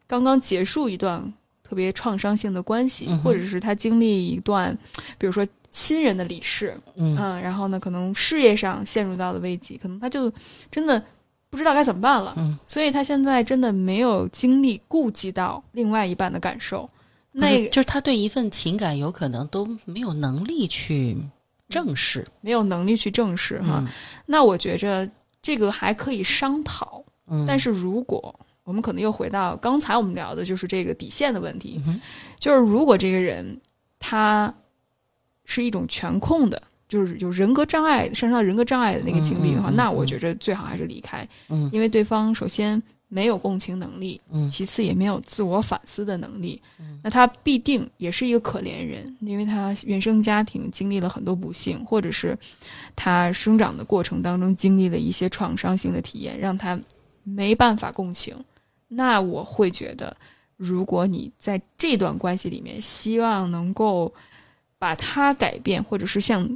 [0.06, 1.34] 刚刚结束一段
[1.64, 4.78] 特别创伤性的关系，嗯或者是他经历一段，
[5.18, 7.16] 比如说亲人的离世，嗯。
[7.18, 10.30] 嗯，然后呢，可能事业上陷入到了危机，可能他就
[10.70, 11.02] 真的
[11.50, 16.90] 不知道该怎么办了，嗯，所以他现在真的没有精力顾及到另外一半的感受，
[17.32, 21.18] 那那个就是他对一份情感有可能都没有能力去
[21.70, 23.84] 正视，没有能力去正视哈。
[23.86, 23.88] 嗯。
[24.26, 25.10] 那我觉着
[25.42, 32.00] 这个还可以商讨，嗯，但是如果我们可能又回到刚才我们聊的，就是这个底线的问题，嗯
[32.40, 33.60] 就是如果这个人
[33.98, 34.54] 他
[35.46, 41.70] 是一种全控的，就是有人格障碍、身上人格障碍的那个经历的话，那我觉着最好还是离开，嗯。
[41.72, 42.82] 因为对方首先
[43.14, 52.38] 没有共情能力，嗯其次也没有自我反思的能力，嗯那他必定也是一个可怜人，因为他原生家庭经历了很多不幸，或者是
[52.96, 56.80] 他生长的过程当中经历了一些创伤性的体验，让他
[57.24, 58.34] 没办法共情。
[58.88, 60.16] 那我会觉得，
[60.56, 64.14] 如果你在这段关系里面希望能够
[64.80, 66.48] 把他改变，或者是像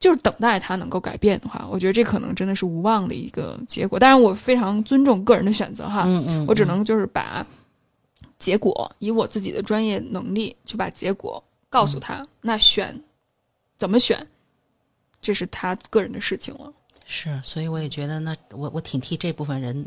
[0.00, 3.98] 就是等待他能够改变的话，我觉得这可能真的是无望的一个结果。
[3.98, 7.46] 当然，我非常尊重个人的选择哈，嗯嗯，我只能就是把
[8.38, 12.98] 结果以我自己的专业能力去把结果告诉他，那选
[13.76, 14.26] 怎么选，
[15.20, 16.72] 这是他个人的事情了。
[17.04, 19.86] 是，所以我也觉得那我我挺替这部分人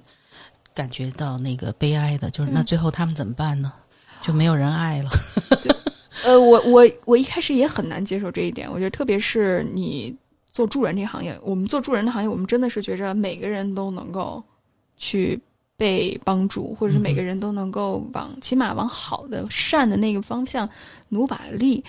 [0.75, 3.73] 感觉到那个悲哀的，就是那嗯最后他们怎么办呢？
[4.21, 5.09] 就没有人爱了。
[6.23, 10.15] 呃，我我我一开始也很难接受这一点，我觉得特别是你
[10.51, 14.43] 做助人这行业，我们做助人的行业，我们真的是觉着每个人都能够
[14.97, 15.39] 去
[15.75, 20.69] 被帮助，或者是每个人都能够往起码往好的善的那个方向
[21.09, 21.83] 努把力。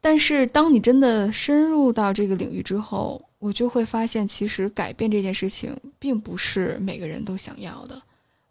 [0.00, 8.00] 但是当你真的深入到这个领域之后，我就会发现，其实改变这件事情并不是每个人都想要的，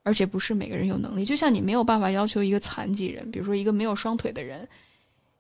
[0.04, 1.24] 而且不是每个人有能力。
[1.24, 4.68] 就像你没有办法要求一个残疾人，比如说一个没有双腿的人，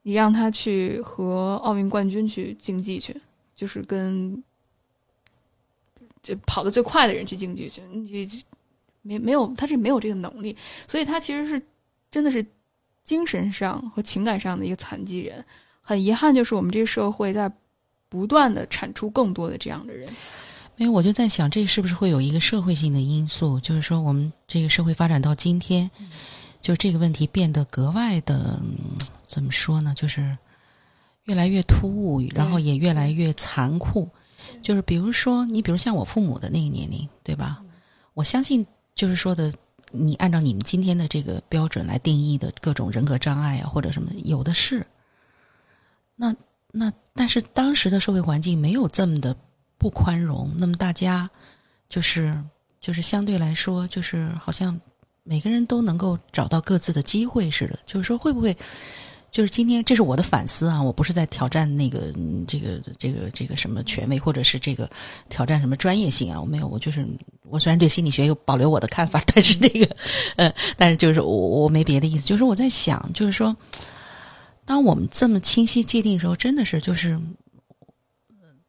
[0.07, 3.19] 你让他去和奥运冠军去竞技去，
[3.55, 4.43] 就是跟
[6.21, 8.43] 这跑得最快的人去竞技去，你
[9.01, 10.55] 没没有他这没有这个能力，
[10.87, 11.59] 所以他其实是
[12.11, 12.45] 真的是
[13.03, 15.43] 精神上和情感上的一个残疾人。
[15.81, 17.51] 很遗憾，就是我们这个社会在
[18.07, 20.07] 不断的产出更多的这样的人。
[20.75, 23.59] 没有我就在想，这是不是会有一个社会性的因素？
[23.59, 25.89] 就是说，我们这个社会发展到今天，
[26.65, 28.97] 就这个问题变得格外的、嗯
[29.28, 29.93] 怎么说呢？
[29.95, 30.36] 就是
[31.25, 34.10] 越来越突兀，然后也越来越残酷。
[34.63, 37.62] 就是比如说，你比如像我父母的那个年龄，对吧？
[38.15, 39.54] 我相信，就是说的，
[39.91, 44.84] 你按照你们今天的这个标准来定义的各种人格障碍啊，或者什么，有的是。
[46.15, 46.36] 那
[46.71, 49.36] 那，但是当时的社会环境没有这么的
[49.78, 51.30] 不宽容，那么大家
[51.89, 52.36] 就是
[52.80, 54.80] 就是相对来说，就是好像
[55.25, 57.77] 每个人都能够找到各自的机会似的。
[57.85, 58.55] 就是说，会不会
[59.31, 60.81] 就是今天这是我的反思啊？
[60.81, 62.13] 我不是在挑战那个、
[62.47, 64.89] 这个这个这个什么权威，或者是这个
[65.27, 66.39] 挑战什么专业性啊？
[66.39, 67.05] 我没有，我就是
[67.49, 69.95] 我虽然对心理学有保留我的看法， 但是这个
[70.38, 73.55] 呃，但是就是我我没别的意思，就是我在想，就是说。
[74.67, 77.19] 当我们这么清晰界定的时候，真的是就是，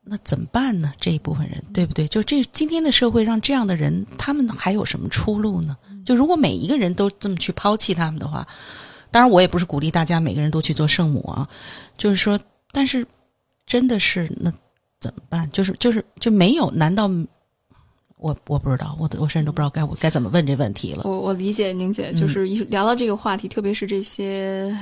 [0.05, 0.93] 那怎么办呢？
[1.01, 2.07] 这一部分人，对不对？
[2.09, 5.75] 就这今天的社会让这样的人，他们还有什么出路呢？
[6.07, 8.47] 就如果每一个人都这么去抛弃他们的话，
[9.11, 11.47] 当然我也不是鼓励大家每个人都去做圣母啊，
[11.99, 12.39] 就是说，
[12.73, 13.07] 但是
[13.67, 14.51] 真的是那
[15.01, 15.49] 怎么办？
[15.51, 16.71] 就是就是就没有？
[16.71, 17.11] 难道
[18.19, 21.03] 我我不知道，我我甚至都不知道该我该怎么问这问题了。
[21.05, 24.75] 我我理解宁姐，嗯就是一聊到这个话题，特别是这些，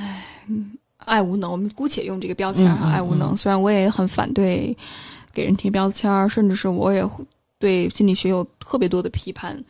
[0.99, 3.33] 爱无能，我们姑且用这个标签儿哈，嗯嗯爱无能。
[3.33, 4.77] 嗯虽然我也很反对
[5.33, 7.25] 给人贴标签儿，甚至是我也会
[7.59, 9.63] 对心理学有特别多的批判，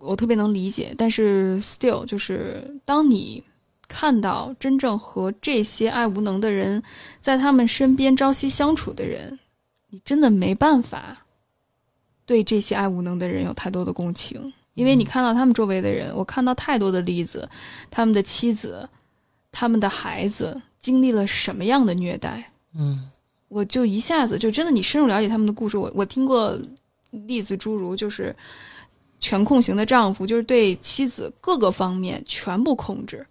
[0.00, 0.94] 我特别能理解。
[0.98, 3.42] 但是 still，就是当你
[3.86, 6.82] 看到真正和这些爱无能的人
[7.20, 9.38] 在他们身边朝夕相处的人，
[9.88, 11.16] 你真的没办法
[12.24, 17.48] 对这些爱无能的人有太多的共情，因为你看到他们周围的人，我看到太多的例子，
[17.90, 18.88] 他们的妻子、
[19.50, 23.10] 他们的孩子经历了什么样的虐待，嗯
[23.48, 26.56] 我就一下子就真的，你深入了解他们的故事，我我听过
[27.10, 28.34] 例子，诸如就是
[29.20, 33.24] 全控型的丈夫，就是对妻子各个方面全部控制，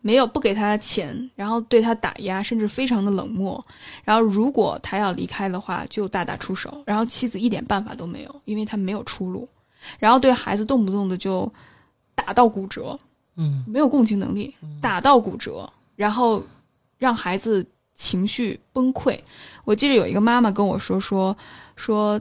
[0.00, 3.64] 没有不给他钱，然后对他打压，甚至非常的冷漠。
[4.04, 9.48] 然后如果他要离开的话，就大打出手，然后妻子一点办法都没有，因为他没有出路。
[9.98, 11.50] 然后对孩子动不动的就
[12.14, 12.98] 打到骨折，
[13.36, 16.42] 嗯没有共情能力，打到骨折，然后
[16.98, 19.16] 让孩子情绪崩溃。
[19.64, 21.36] 我记得有一个妈妈跟我说说
[21.76, 22.20] 说，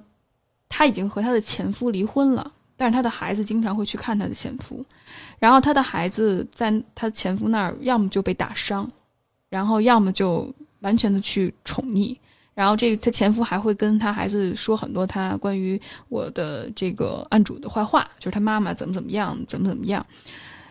[0.70, 4.84] 她已经和她的前夫离婚了，但是她的孩子经常会去看她的前夫，
[5.40, 8.88] 然后她的孩子在她前夫那儿要么就被打伤，
[9.50, 12.16] 然后要么就完全的去宠溺。
[12.54, 20.06] 然后这个她前夫还会跟她孩子说很多他关于我的这个案主的坏话，就是他妈妈怎么怎么样，怎么怎么样。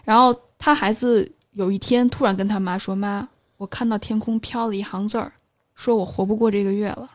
[0.02, 3.28] 然后他孩子有一天突然跟他妈说：“妈，
[3.58, 5.30] 我看到天空飘了一行字儿，
[5.74, 7.10] 说我活不过这个月了。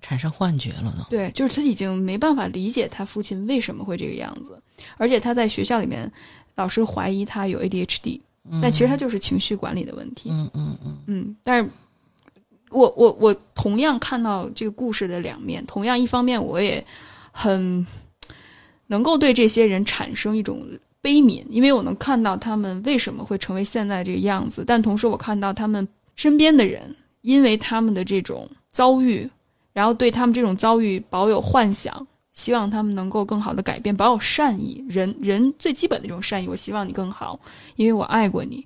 [0.00, 1.06] 产生幻觉了”呢。
[1.10, 4.60] 对，就是他已经没办法理解他父亲为什么会这个样子，
[4.96, 6.10] 而且他在学校里面，
[6.54, 8.20] 老师怀疑他有 ADHD，
[8.62, 10.30] 但其实他就是情绪管理的问题。
[10.30, 11.70] 嗯嗯嗯嗯，但是
[12.70, 16.84] 我我我同样看到这个故事的两面，同样一方面我也
[17.32, 17.86] 很
[18.86, 20.66] 能够对这些人产生一种
[21.00, 25.86] 悲悯，因为我能看到他们为什么会成为现在这个样子，但同时我看到他们
[26.16, 29.28] 身边的人因为他们的这种遭遇，
[29.78, 32.04] 然后对他们这种遭遇保有幻想。
[32.32, 36.46] 希望他们能够更好的改变，保有善意，人人最基本的这种善意。
[36.46, 37.38] 我希望你更好，
[37.74, 38.64] 因为我爱过你。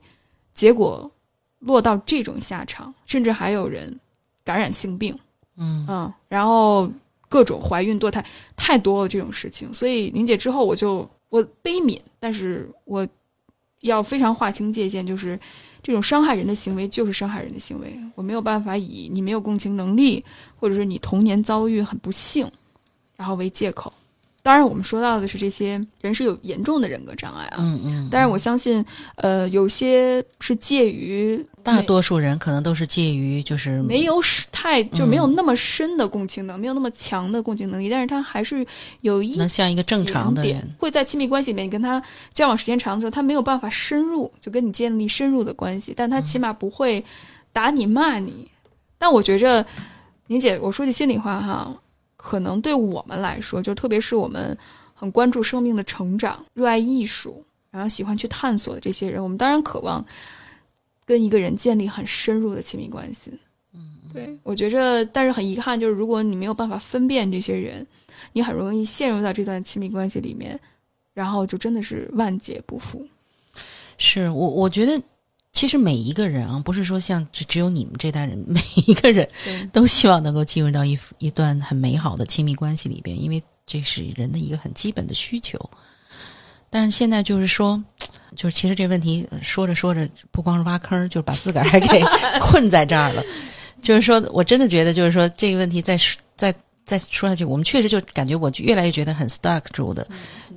[0.52, 1.10] 结果
[1.58, 3.98] 落到这种下场，甚至还有人
[4.44, 5.18] 感染性病，
[5.56, 6.86] 嗯嗯，然后
[7.30, 8.22] 各种怀孕堕胎，
[8.56, 9.72] 太多了这种事情。
[9.72, 13.08] 所以宁姐之后，我就我悲悯，但是我
[13.80, 15.40] 要非常划清界限，就是
[15.82, 20.24] 这种伤害人的行为就是伤害人的行为，我没有办法以你没有共情能力，
[20.56, 22.48] 或者是你童年遭遇很不幸，
[23.16, 23.92] 然后为借口。
[24.44, 38.66] 当然，我们说到的是这些人是有严重的人格障碍啊，嗯嗯，但是我相信，呃，有些是介于大多数人可能都是介于就是没有太就没有那么深的共情能，没有那么强的共情能力，但是他还是
[39.00, 42.02] 有一能像一个正常的点人，会在亲密关系里面，你跟他
[42.32, 47.04] 交往时间长的时候，他没有办法深入，就跟你建立深入的关系，但他起码不会
[47.52, 48.48] 打你骂你。
[48.98, 49.64] 但我觉着，
[50.26, 51.74] 宁姐，我说句心里话哈，
[52.16, 54.56] 可能对我们来说，就特别是我们
[54.94, 60.04] 很关注生命的成长、热爱艺术，然后喜欢去探索的这些人，我们当然渴望
[61.12, 63.30] 跟一个人建立很深入的亲密关系。
[63.74, 67.86] 嗯，对，我觉着，但是很遗憾，就是如果你没有办法分辨这些人，
[68.32, 70.58] 你很容易陷入到这段亲密关系里面，
[71.12, 73.06] 然后就真的是万劫不复。
[73.98, 75.00] 是我我觉得。
[75.54, 79.28] 其实每一个人啊，不是说像只只有你们这代人，每一个人
[79.70, 85.60] 都希望能够进入到一一段很美好的亲密关系里边，因为这是人的一个很基本的需求。
[86.70, 87.84] 但是现在就是说，
[88.34, 92.02] 就是其实这问题说着说着，不光是挖坑，就是把自个儿还给
[92.40, 93.22] 困在这儿了。
[93.80, 95.98] 就是说我真的觉得，就是说这个问题再
[96.36, 96.54] 再
[96.84, 100.06] 再说下去，我们确实就感觉我越来越觉得很 stuck 住的。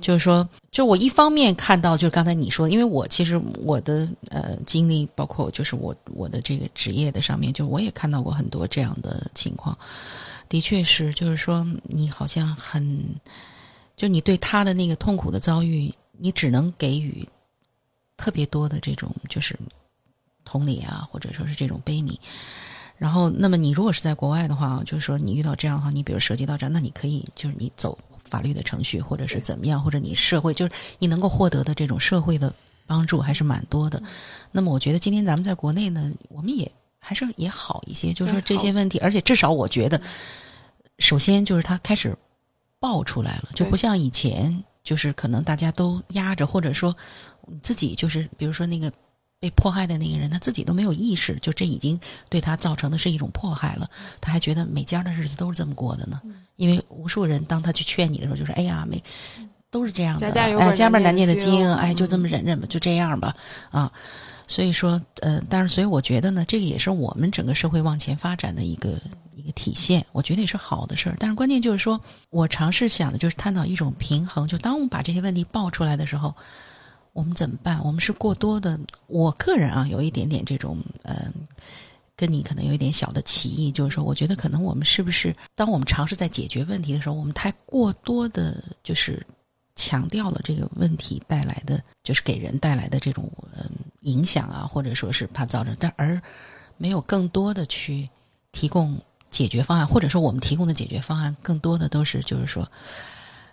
[0.00, 9.76] 就是说，就我一方面看到，就是刚才你说，因为我其实我的呃经历，包括就是我我的这个职业的上面，就我也看到过很多这样的情况。
[10.48, 13.02] 的确是，就是说你好像很，
[13.96, 17.26] 就你对他的那个痛苦的遭遇，你只能给予
[18.16, 19.58] 特别多的这种就是
[20.44, 22.16] 同理啊，或者说是这种悲悯。
[22.98, 32.50] 然后，那么你如果是在国外的话，就是说你遇到这样的话，你比如涉及到这样，那你可以就是你走法律的程序，或者是怎么样，或者你社会就是你能够获得的这种社会的
[32.86, 34.02] 帮助还是蛮多的。
[34.50, 40.00] 那么我觉得今天咱们在国内呢，我们也还是也好一些，就是说这些问题，而且至少我觉得，
[40.98, 42.16] 首先就是它开始
[42.80, 46.96] 爆出来了，就不像以前，就是可能大家都压着，或者说
[47.62, 48.92] 自己就是比如说那个。
[49.38, 53.88] 被迫害的那个人，他自己都没有意识，就这已经对他造成的是一种迫害了。
[54.18, 56.22] 他还觉得每家的日子都是这么过的呢，
[56.56, 59.00] 因为无数人当他去劝你的时候，就是哎呀，没
[59.70, 63.36] 都是这样的，哎，家门难念的经，哎，就这么忍忍吧，就这样吧，
[63.70, 63.92] 啊。
[64.48, 68.98] 所以说，呃，但是所以我觉得呢，这个也是我们整个社会往前发展的一个
[69.34, 71.16] 一个体现，我觉得也是好的事儿。
[71.20, 76.34] 但是关键就是说，我尝试想的就是探讨一种平衡，就当我们把这些问题爆出来的时候。
[77.16, 77.82] 我们怎么办？
[77.82, 81.32] 我们是过多的，我个人啊，有一点点这种，呃，
[82.14, 89.26] 跟你可能有一点小的歧义，就是说，我觉得可能我们是不是，当我们尝试在解决问题的时候，我们太过多的，就是
[89.74, 93.64] 强调了这个问题带来的，就是给人带来的这种嗯
[94.02, 96.20] 影响啊，或者说是怕造成，但而
[96.76, 98.06] 没有更多的去
[98.52, 99.00] 提供
[99.30, 102.70] 解决方案，或者说我们提供的解决方案更多的都是就是说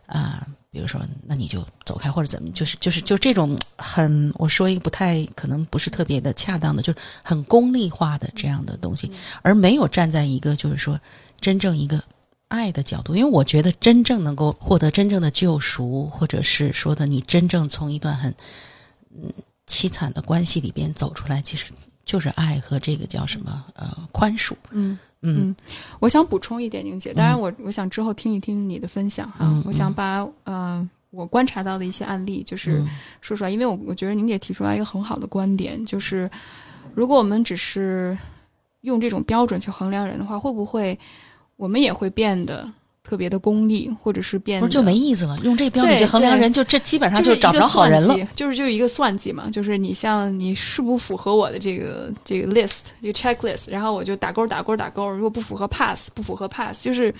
[0.06, 9.10] 啊，比如说那你就走开或者怎么，就是就是就这种很我说一个不太可能不是特别的恰当的，就是很功利化的这样的东西，
[9.42, 11.00] 而没有站在一个就是说
[11.40, 12.04] 真正一个。
[12.50, 18.32] 爱的角度，因为我觉得真正能够获得真正的救赎，或者是说的你真正从一段很
[19.10, 19.34] 嗯
[19.66, 21.74] 凄惨的关系里边走出来，其实
[22.06, 24.54] 就是爱和这个叫什么呃宽恕。
[24.70, 25.56] 嗯嗯，
[26.00, 32.86] 我想补充一点，宁姐，当然我我想之后听一听你的分享哈，我想把呃我观察到的一些案例就是
[33.22, 36.30] 说出来，因为我我觉得宁姐提出来一个很好的观点，就是
[36.94, 38.18] 如果我们只是
[38.82, 40.98] 用这种标准去衡量人的话，会不会？
[41.56, 42.68] 我们也会变得
[43.04, 45.38] 特别的功利，或者是变不是就没意思了。
[45.44, 48.16] 用这标准去衡量人，就这基本上就找不着好人了。
[48.34, 55.10] 就是就是一个算计嘛，就是你像你是不符合我的这个这个 list 这个 checklist，然后我就打勾打勾打勾。
[55.10, 57.14] 如果不符合 pass，不符合 pass，就是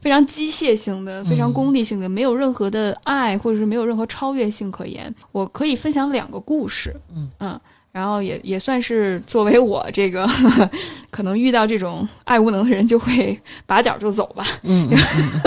[0.00, 5.12] 非常机械性的、非常功利性的，没有任何的爱，或者是没有任何超越性可言。
[5.32, 7.60] 我可以分享两个故事，嗯嗯。
[7.92, 10.26] 然后也也算是作为我这个
[11.10, 14.88] 可能遇到这种爱无能的人就会 拔脚就走吧，嗯，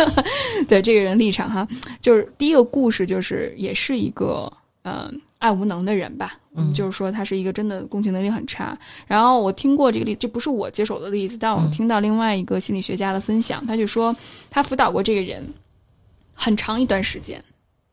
[0.69, 1.67] 对这个人立场哈，
[1.99, 4.51] 就是第一个故事就是也是一个
[4.83, 8.77] 嗯爱无能的人吧，嗯，就是说他是一个真的共情能力很差。
[9.07, 14.15] 然后我听过这个例，这不是我接手的例子，但我听到另外一个心理学家的分享，他就说
[14.51, 15.43] 他辅导过这个人
[16.35, 17.43] 很长一段时间，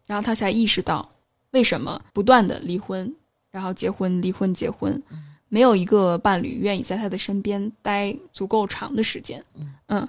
[0.06, 1.08] 然后他才意识到
[1.52, 3.10] 为什么不断的离婚。
[3.52, 5.00] 然后结婚、离婚、结婚，
[5.48, 9.44] 没有一个伴侣愿意在他的身边待足够长的时间。
[9.88, 10.08] 嗯，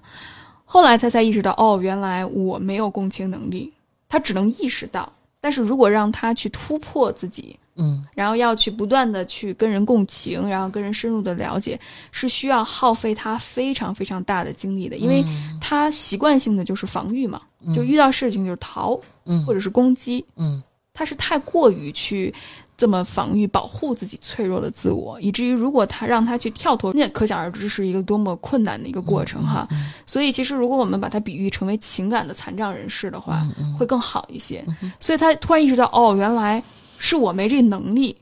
[0.63, 3.71] 后来他才意识到，哦，原来我没有共情能力。
[4.07, 11.79] 他只能意识到，但是如果让他去突破自己，嗯，然后要去不断的去跟人共情，然后跟人深入的了解，
[12.11, 15.25] 是需要耗费他非常非常大的精力的，因为
[15.59, 17.41] 他习惯性的就是防御嘛，
[17.75, 20.61] 就遇到事情就是逃，嗯，或者是攻击，嗯，
[20.93, 22.33] 他是太过于去。
[22.75, 29.67] 这么防御保护自己脆弱的自我，以至于如果他让他去跳脱，那可想而知是一个多么困难的一个过程哈。
[30.05, 33.47] 所以其实如果我们把它比喻成为情感的残障人士的话，
[33.77, 34.65] 会更好一些。
[34.99, 36.61] 所以他突然意识到，哦，原来
[36.97, 38.17] 是我没这能力。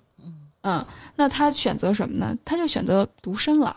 [0.64, 0.86] 嗯，
[1.16, 2.38] 那他选择什么呢？
[2.46, 3.76] 他就选择独身了。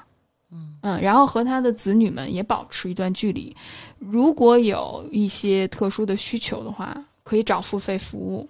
[0.83, 3.57] 嗯，然后和他的子女们也保持一段距离。
[3.99, 8.47] 如果有一些特殊的需求的话，可以找付费服务。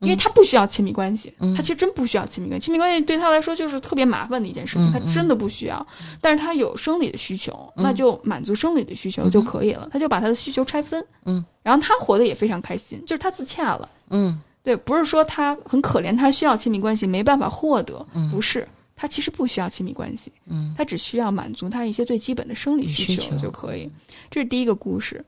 [0.00, 2.66] 因为他不需要亲密关系，他其实真不需要亲密关系。
[2.66, 5.84] 亲密关系对他来说就是特别麻烦的一件事情，他真的不需要。
[6.20, 9.88] 但是他有生理的需求，那就满足生理的需求就可以了。
[9.92, 23.90] 他就把他的需求拆分，嗯，然后他活得也非常开心，就是他自洽了，嗯，对，不是说他很可怜，他需要亲密关系没办法获得，不是，他其实不需要亲密关系，嗯，他只需要满足他一些最基本的生理需求就可以。
[24.30, 25.24] 这是第一个故事，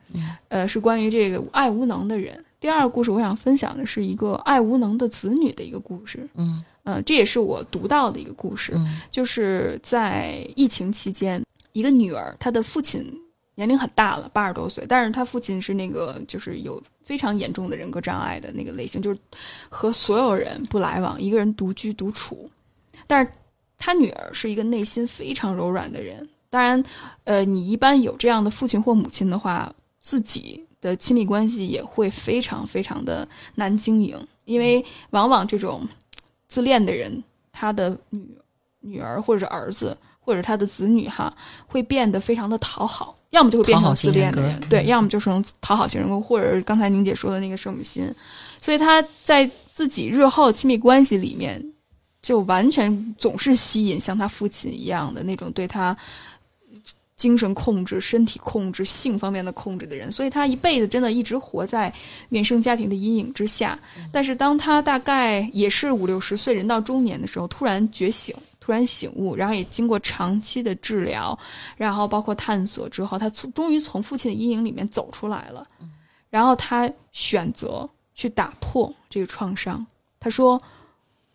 [0.47, 2.45] 呃，是关于这个爱无能的人。
[2.61, 6.29] 第二个故事，我想分享的是一个爱无能的子女的一个故事。
[6.35, 8.75] 嗯嗯，这也是我读到的一个故事。
[9.11, 11.43] 就是在疫情期间，
[11.73, 13.11] 一个女儿，她的父亲
[13.55, 19.19] 年龄很大了，八十多岁，但是她父亲是那个就是有非常严重的人格障碍的那个类型，就是
[19.71, 22.51] 和所有人不来往，一个人独居独处。
[23.07, 23.33] 但是
[23.79, 26.29] 他女儿是一个内心非常柔软的人。
[26.51, 26.83] 当然，
[27.25, 30.63] 呃，你一般有这样的父亲或母亲的话，自己。
[30.81, 33.26] 的亲密关系也会非常非常的
[33.57, 35.87] 难经营，因为往往这种
[36.49, 37.22] 自恋的人，
[37.53, 38.26] 他的女
[38.81, 41.35] 女儿或者儿子或者他的子女哈，
[41.66, 48.11] 会变得非常的讨好，要么就会变成自恋的人，对，要么就是成讨好型人格，或者刚才宁姐说的那个圣母心，
[48.61, 51.62] 所以他在自己日后亲密关系里面，
[52.22, 55.97] 就完全总是吸引像他父亲一样的那种对他。
[57.21, 61.93] 精神控制、身体控制、性方面的控制的人，所以他一辈子真的一直活在
[62.31, 63.79] 原生家庭的阴影之下。
[64.11, 71.39] 但是当他大概也是五六十岁，人到中年的时候，突然觉醒，突然醒悟，然后也经过长期的治疗，
[71.77, 75.68] 然后包括探索之后，他从终于从父亲的阴影里面走出来了。
[76.31, 79.87] 然后他选择去打破这个创伤。
[80.18, 80.59] 他说：“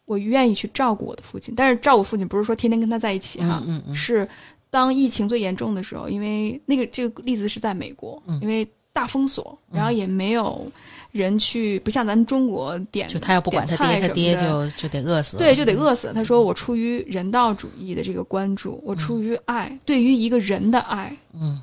[0.06, 3.62] 我愿意去照顾我的父亲，但是照顾父亲不是说天天跟他在一起哈，
[3.94, 4.28] 是。”
[4.76, 10.70] 当疫情最严重的时候，因为那个这个例子是在美国，因为大封锁，然后也没有
[11.14, 16.12] 人去，不像咱们中国点就他要不管他爹，他爹就就得饿死，对，就得饿死。
[16.14, 21.62] 他说：“我出于人道主义的这个关注，我出于爱，对于一个人的爱，嗯，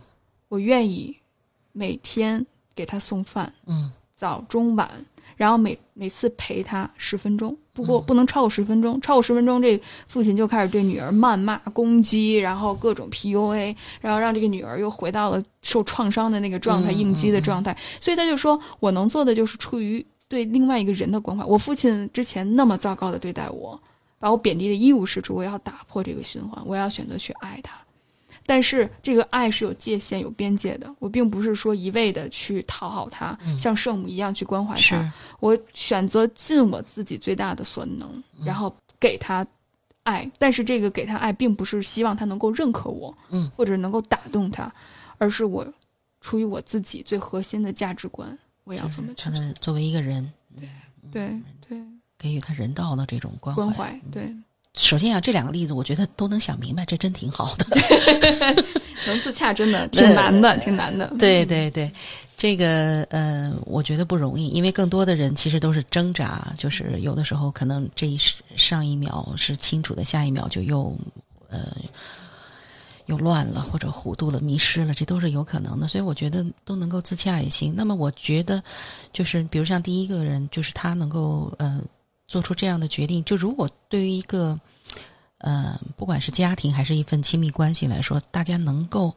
[0.48, 1.14] 我愿意
[1.72, 2.42] 每天
[2.74, 4.88] 给他送饭，嗯，早中晚，
[5.36, 17.76] 然后每每次陪他十分钟，不过不能超过十分钟，超过十分钟，这父亲就开始对女儿谩骂、攻击，然后各种 PUA，然后让这个女儿又回到了受创伤的那个状态、嗯应激的状态。
[18.00, 21.44] 所以他就说我能做的就是出于对另外一个人的关怀。
[21.44, 23.80] 我父亲之前那么糟糕的对待我，
[24.18, 27.81] 把我贬低的一无是处，我要打破这个循环，我要选择去爱他。
[28.44, 30.94] 但是这个爱是有界限、有边界的。
[30.98, 35.12] 我并不是说一味的去讨好他，嗯像圣母一样去关怀他。
[35.40, 39.46] 我选择尽我自己最大的所能，嗯然后给他
[40.02, 40.30] 爱。
[40.38, 44.72] 但是这个给他爱，并不是希望他能够认可我，嗯，或者能够打动他，
[45.18, 45.66] 而是我
[46.20, 49.32] 出于我自己最核心的价值观，我要怎么去做。
[49.32, 50.32] 他的作为一个人，
[51.10, 51.80] 对对，
[52.18, 53.62] 给予他人道的这种关怀。
[53.62, 54.34] 关怀，对，
[54.74, 57.66] 首先啊，这两个例子我觉得都能想明白，这真挺好的。
[59.06, 61.12] 能自洽真的 挺难的，挺难的。
[61.18, 61.90] 对对对，
[62.38, 68.18] 这个呃，我觉得不容易，因为更多的人其实都是挣扎，就是有的时候可能这一
[68.56, 70.96] 上一秒是清楚的，下一秒就又
[71.50, 71.76] 呃
[73.06, 75.86] 又乱了，或者糊涂了、迷失了，这都是有可能的。
[75.88, 77.74] 所以我觉得都能够自洽也行。
[77.76, 78.62] 那么我觉得
[79.12, 81.80] 就是，比如像第一个人，就是他能够呃
[82.32, 84.58] 做出这样的决定，就如果对于一个
[85.36, 89.14] 呃，不管是家庭还是一份亲密关系来说，大家能够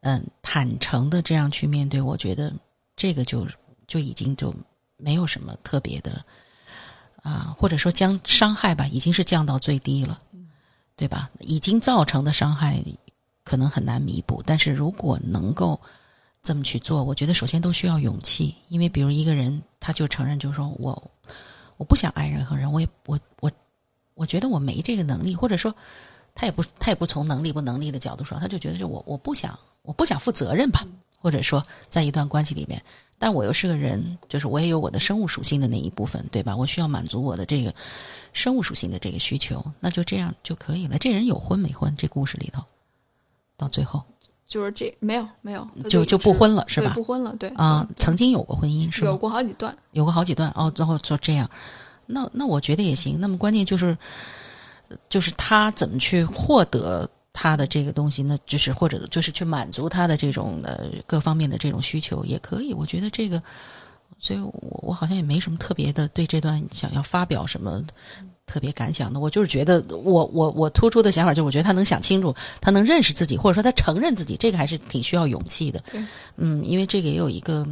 [0.00, 2.50] 嗯、坦诚的这样去面对，我觉得
[2.96, 3.46] 这个就
[3.86, 4.54] 就已经就
[4.96, 6.24] 没有什么特别的
[7.22, 10.18] 啊，或者说将伤害吧，已经是降到最低了，
[10.96, 11.28] 对吧？
[11.40, 12.82] 已经造成的伤害
[13.44, 15.78] 可能很难弥补，但是如果能够
[16.42, 21.10] 这么去做，我觉得首先都需要勇气，因为比如一个人他就承认，就说我
[21.80, 23.50] 我不想爱任何人，我也我我
[24.12, 25.74] 我觉得我没这个能力，或者说
[26.34, 30.86] 他也不他也不从能力不能力的角度说，他就觉得就我我不想我不想负责任吧，
[31.18, 32.82] 或者说在一段关系里面，
[33.18, 36.54] 但我又是个人，就是我也有我的生物属性的那一部分，对吧？
[36.54, 37.74] 我需要满足我的这个
[38.34, 40.98] 生物属性的这个需求，那就这样就可以了。
[40.98, 41.96] 这人有婚没婚？
[41.96, 42.62] 这故事里头，
[43.56, 44.04] 到最后
[44.50, 46.90] 就是这没有没有，他就就不婚了，是吧？
[46.92, 49.06] 不婚了，对啊、对曾经有过婚姻是吧？
[49.06, 51.48] 有过好几段，有过好几段哦，然后就这样，
[52.04, 53.16] 那那我觉得也行。
[53.20, 53.96] 那么关键就是，
[55.08, 58.36] 就是他怎么去获得他的这个东西呢？
[58.44, 62.74] 就是或者就是去满足他的这种的各方面的这种需求也可以。
[62.74, 63.40] 我觉得这个，
[64.18, 67.80] 所以我我好像也没什么特别的对这段想要发表什么。
[68.50, 75.80] 特别感想的，我就是觉得我我我突出的想法就是，我觉得他能想清楚，他能认识自己，或者说他承认自己，这个还是挺需要勇气的。
[76.36, 77.64] 嗯，因为这个也有一个，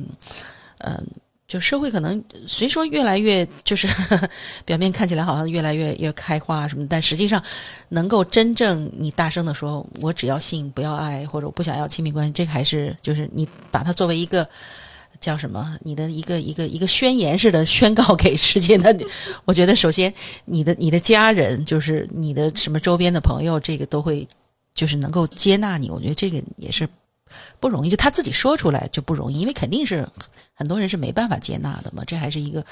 [0.79, 1.03] 呃，
[1.49, 3.89] 就社会可能虽说越来越就是
[4.65, 7.43] 表面看起来好像越来越越开化什么，但实际上
[7.89, 14.49] 能够真正你大声的说，我只要性不要爱，或者我不想要亲密关系，这个还是就是你把它作为一个。
[15.21, 15.77] 叫什么？
[15.83, 18.77] 你的一个一个一个宣言似的宣告给世界。
[18.77, 19.05] 那 你
[19.45, 20.13] 我觉得，首先
[20.45, 24.27] 你的你的家人，就是你的什么周边的朋友，这个都会
[24.75, 25.91] 就是能够接纳你。
[25.91, 26.89] 我觉得这个也是
[27.59, 30.09] 不容易，就他自己说出来就不容易，因为肯定是
[30.55, 32.05] 很多人是没办法接纳的嘛。
[32.07, 32.65] 这还是一个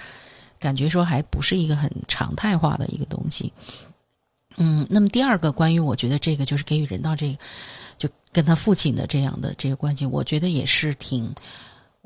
[0.60, 3.52] 感觉说还不是一个很常态化的一个东西。
[4.56, 7.38] 嗯，那么第二个关于我觉得这个就是给予人道这个，
[7.98, 11.34] 就跟他父亲的这样的这个关系，我觉得也是挺。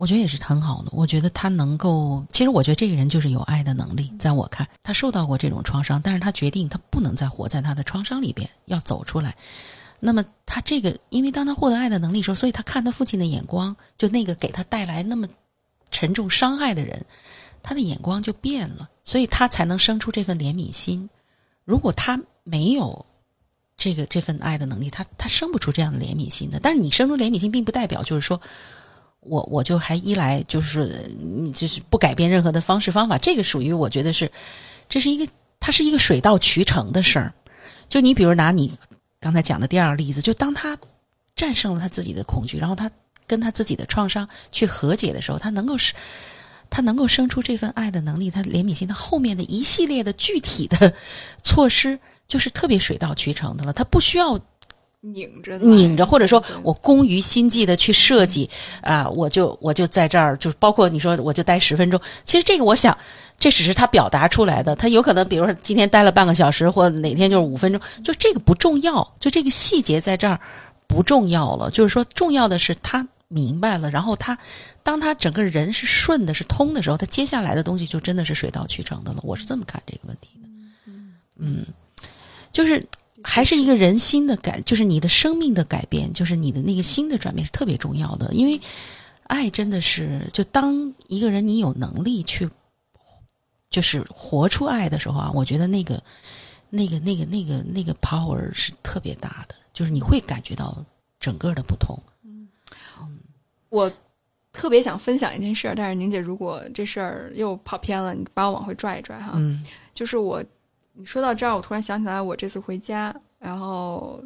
[0.01, 0.89] 我觉得也是很好的。
[0.93, 4.11] 我觉得他能够，其实我觉得这个人就是有爱的能力。
[4.19, 9.37] 在我看，他受到过这种创伤，但是他决定他不能再活在他的创伤里边，要走出来。
[9.99, 15.29] 那么他这个，因为当他获得爱的能力的时候，所以他看他父亲的眼光，就那个给他带来那么
[15.91, 17.05] 沉重伤害的人，
[17.63, 21.11] 他的眼光就变了，所以他才能生出这份怜悯心。
[21.67, 23.05] 如果他没有
[23.77, 26.59] 这个这份爱的能力，他他生不出这样的怜悯心的。
[26.59, 28.41] 但是你生出怜悯心，并不代表就是说。
[29.21, 34.31] 我我就还依赖，就是你就是不改变任何的方式方法，这个属于我觉得是，
[34.89, 37.33] 这是一个它是一个水到渠成的事儿。
[37.89, 38.73] 就你比如拿你
[39.21, 40.79] 刚才讲的第二个例子，就当他
[41.37, 42.91] 战胜了他自己的恐惧，然后他
[43.27, 45.93] 跟他自己的创伤去和解的时候，他能够是，
[46.71, 50.95] 他能够生出这份爱的能力，他怜悯心，他后面的一系列的具体的
[51.45, 54.41] 措施，就是特别水到渠成的了，他不需要。
[55.03, 58.49] 拧着拧着，或者说我工于心计的去设计
[58.83, 61.99] 啊、我就我就在这儿，就包括你说我就待十分钟。
[62.27, 62.97] 其实这个我想，
[63.39, 70.39] 这只是他表达出来的，他有可能比如说今天待了半个小时，或哪天就是五分钟，就这个不重要，就这个细节在这儿
[70.87, 71.71] 不重要了。
[71.71, 74.37] 就是说，重要的是他明白了，然后他
[74.83, 79.21] 当他整个人是顺的、是通的时候，他接下来的东西就真的是水到渠成的了。
[79.23, 80.93] 我是这么看这个问题的，
[81.39, 81.65] 嗯，
[82.53, 82.87] 就是。
[83.23, 88.33] 还是一个人心的改，就是你的生命的改变，就是你的那个心的转变是特别重要的。
[88.33, 88.61] 因为
[89.25, 92.49] 爱真的是，就当一个人你有能力去
[93.69, 96.03] 就是活出爱的时候啊，我觉得那个、
[96.71, 100.85] 那个、那个、那个、那个 power 是特别大的，就是你会感觉到
[101.19, 101.99] 整个的不同。
[103.69, 103.93] 我
[104.53, 109.35] 特别想分享一件事儿，但是宁姐，如果这事儿又跑偏了，你把我往回拽一拽哈。
[109.37, 109.65] 嗯
[109.95, 110.43] 就是我，
[111.01, 114.23] 你说到这儿，我突然想起来，我这次回家，然后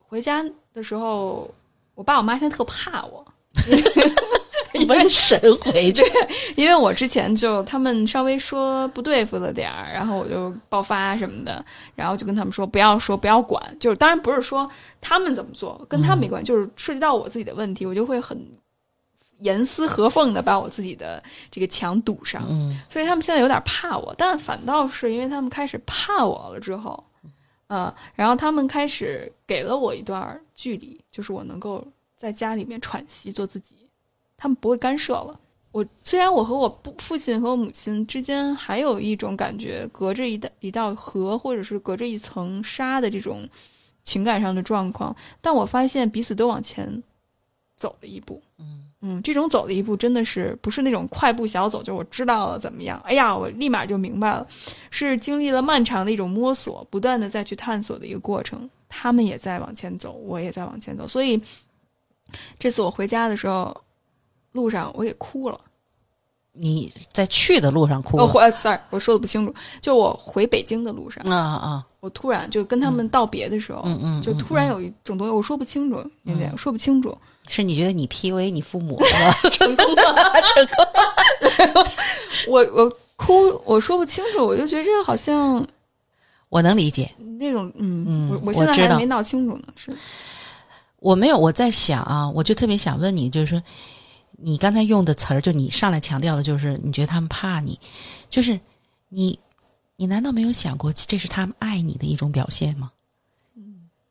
[0.00, 0.44] 回家
[0.74, 1.48] 的时候，
[1.94, 3.24] 我爸我妈现在特怕我，
[4.74, 6.02] 瘟神回去，
[6.56, 14.68] 因为我之前就他们稍微说不对付了点儿，然后我就爆发什么的，然后就跟他们说不要说不要管，就是当然不是说
[15.00, 18.36] 他们怎么做跟他们没关系，就是涉及到我自己的问题，我就会很
[19.42, 27.04] 严丝合缝的把我自己的这个墙堵上，嗯所以他们现在有点怕我，但反倒是因为他们开始怕我了之后，
[27.68, 31.86] 嗯，然后他们开始给了我一段距离，就是我能够
[32.16, 33.74] 在家里面喘息做自己，
[34.36, 35.38] 他们不会干涉了。
[35.72, 43.48] 我虽然我和我父父亲和我母亲之间还有一种感觉，隔着一道一道河，或者是隔着一层纱的这种
[44.04, 47.02] 情感上的状况，但我发现彼此都往前
[47.78, 48.42] 走了一步。
[48.58, 54.46] 嗯嗯，这种走的一步真的是不是那种快步小走，就是我知道了怎么样，哎呀，我立马就明白了，
[54.90, 58.70] 是经历了漫长的一种摸索，不断的再去探索的一个过程。
[58.88, 61.40] 他们也在往前走，我也在往前走，所以
[62.58, 63.76] 这次我回家的时候，
[64.52, 65.60] 路上我给哭了。
[66.52, 79.32] 你在去的路上哭哦，回，sorry，我说的不清楚，就我回北京的路上，啊啊，我突然就跟他们道别的时候，嗯嗯，就突然有一种东西，我说不清楚，有点、我说不清楚，是你觉得你 PUA 你父母 了吗？
[79.50, 80.02] 成功了，
[80.42, 80.66] 成
[81.72, 81.92] 功了。
[82.48, 85.64] 我我哭，我说不清楚，我就觉得这个好像
[86.48, 89.96] 我能理解，那种，嗯，嗯我我现在还没闹清楚呢，是。
[90.98, 93.62] 我没有，我在想啊，我就特别想问你，就是说，
[94.38, 97.78] 你刚才用的词儿，就你上来强调的，就是你觉得他们怕你，
[98.28, 98.58] 就是
[99.08, 99.38] 你，
[99.96, 102.90] 你难道没有想过这是他们爱你的一种表现吗？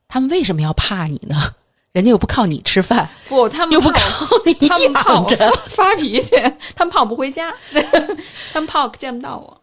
[0.08, 1.54] 他们为什么要怕你呢？
[1.92, 6.36] 人家又不靠你吃饭，不，他们又不怕靠你我，他们怕我养着，发脾气，
[6.74, 7.54] 他们怕我不回家，
[8.54, 9.62] 他们怕我见不到我。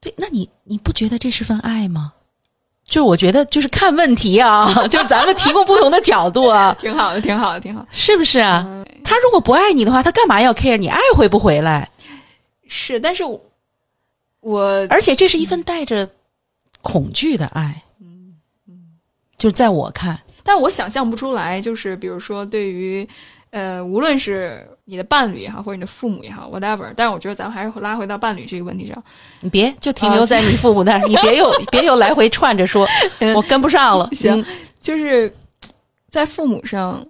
[0.00, 2.12] 对，那你你不觉得这是份爱吗？
[2.84, 7.84] 就是我觉得，就是看问题啊， 就是咱们提供不同的角度啊，挺好的，挺好的，挺好。
[7.90, 8.64] 是不是啊？
[9.02, 11.88] 他如果不爱你的话，他干嘛要 care 你爱回不回来？
[12.68, 13.24] 是，但是
[14.44, 16.08] 我我而且这是一份带着
[16.82, 17.82] 恐惧的爱。
[18.00, 18.34] 嗯
[19.36, 23.06] 就在我看，但是我想象不出来，就是比如说对于，
[23.50, 26.90] 呃，无论是你的伴侣也好，或者你的父母也好，whatever。
[26.96, 29.02] 但是我觉得咱们还是拉回到伴侣这个问题上。
[29.40, 32.86] 你别就停留在你父母那儿，你别又 别又来回串着说，
[33.34, 34.08] 我跟不上了。
[34.12, 34.44] 行嗯
[34.80, 35.34] 就是
[36.08, 37.04] 在父母上，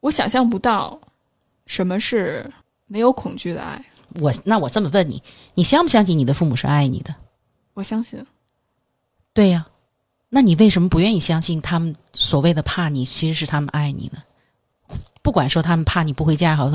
[0.00, 0.98] 我想象不到
[1.66, 2.48] 什么是
[2.86, 3.84] 没有恐惧的爱。
[4.20, 5.22] 我那我这么问你，
[5.54, 7.14] 你相不相信你的父母是爱你的？
[7.74, 8.24] 我相信，
[9.32, 9.66] 对呀、
[10.28, 14.22] 那你为什么不愿意相信他们所谓的怕你，其实是他们爱你呢？
[15.22, 16.70] 不管说他们怕你不回家也好，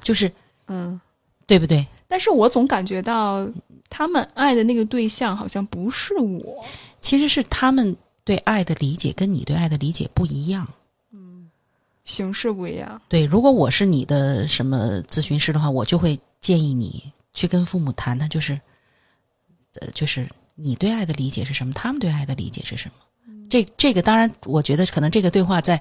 [0.00, 0.30] 就是
[0.68, 1.00] 嗯，
[1.46, 1.86] 对不对？
[2.06, 3.46] 但是我总感觉到
[3.90, 6.64] 他们爱的那个对象好像不是我。
[7.00, 10.66] 其实是他们对爱的理解跟你对爱的理解不一样。
[12.04, 18.58] 形式不一样，对，如果我是你的什么咨询师的话，我就会建议你去跟父母谈谈，就是，
[19.80, 22.94] 呃，就是你对爱的理解是什么，他们对爱的理解是什么。
[23.48, 25.80] 这这个当然，我觉得可能这个对话在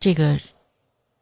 [0.00, 0.36] 这个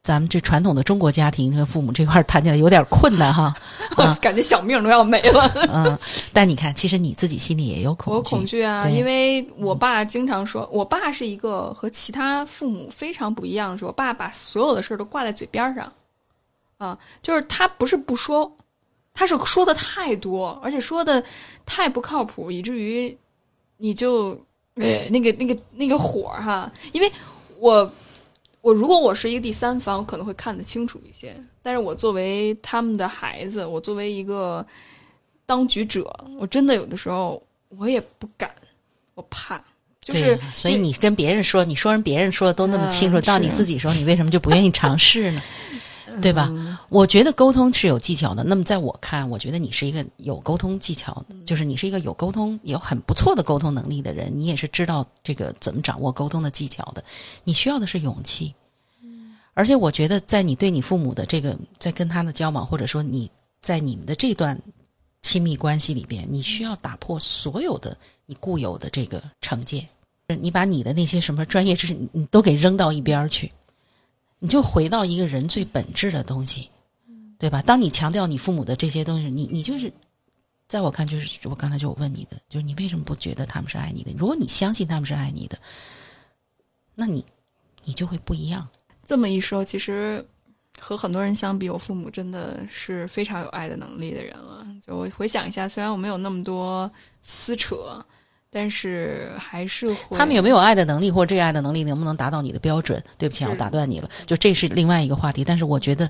[0.01, 3.53] 咱们这传统的中国家庭和父母这块儿谈起来有点困难哈。
[3.97, 5.51] 我啊感觉小命都要没了。
[5.69, 5.99] 嗯，
[6.33, 8.21] 但你看，其实你自己心里也有恐惧我。
[8.23, 15.91] 恐惧啊，因为我爸经常说，我爸是一个和其他父母非常不一样的是，我爸把所有的事儿都挂在嘴边儿上，
[16.79, 18.49] 啊，就是他不是不说，
[19.13, 21.21] 他是说的太多，而且说的
[21.65, 23.15] 太不靠谱，以至于
[23.75, 24.29] 你就
[24.75, 27.11] 呃那个那个那个火哈，因为
[27.59, 27.91] 我
[28.61, 34.65] 我如果我是一个第三方，我可能会看得清楚一些，但是我作为他们的孩子，我作为一个
[35.45, 36.09] 当局者，
[36.39, 38.49] 我真的有的时候我也不敢，
[39.15, 39.57] 我怕，
[39.99, 45.41] 就对是所以你跟别人说，你说人别人说的都那么清楚，嗯到你自己时候，你为什么就不愿意尝试呢？
[46.21, 46.47] 对吧？
[46.51, 48.43] 嗯我觉得沟通是有技巧的。
[48.43, 54.31] 那么在我看，我觉得你是一个有沟通技巧就是你是一个有沟通、有很不错的沟通能力的人。
[54.33, 57.03] 你也是知道这个怎么掌握沟通的技巧的。
[57.43, 58.53] 你需要的是勇气。
[59.53, 63.29] 而且我觉得，在你对你父母的这个，在跟他的交往，或者说你
[63.61, 64.57] 在你们的这段
[65.21, 67.95] 亲密关系里边，你需要打破所有的
[68.25, 69.85] 你固有的这个成见，
[70.39, 73.51] 你把你的那些什么专业知识，你你都给扔到一边儿去，
[74.39, 76.69] 你就回到一个人最本质的东西，
[77.37, 77.61] 对吧？
[77.61, 79.91] 当你强调你父母的这些东西，你你就是
[80.67, 84.11] 在我看，就是我刚才就问你的，就是你为什么不觉得他们是爱你的？
[84.17, 85.59] 如果你相信他们是爱你的，
[86.95, 87.23] 那你
[87.83, 88.67] 你就会不一样。
[89.05, 90.23] 这么一说，其实
[90.79, 94.65] 和很多人相比，我父母真的是非常有爱的能力的人了。
[94.85, 96.89] 就我回想一下，虽然我没有那么多
[97.23, 98.05] 撕扯，
[98.51, 100.17] 但是还是会。
[100.17, 103.03] 他们有没有爱的能力，或者这个爱的能力能不能达到你的标准？
[103.17, 105.43] 对不起，啊我打断你了，就这是另外一个话题。
[105.43, 106.05] 但是我觉得，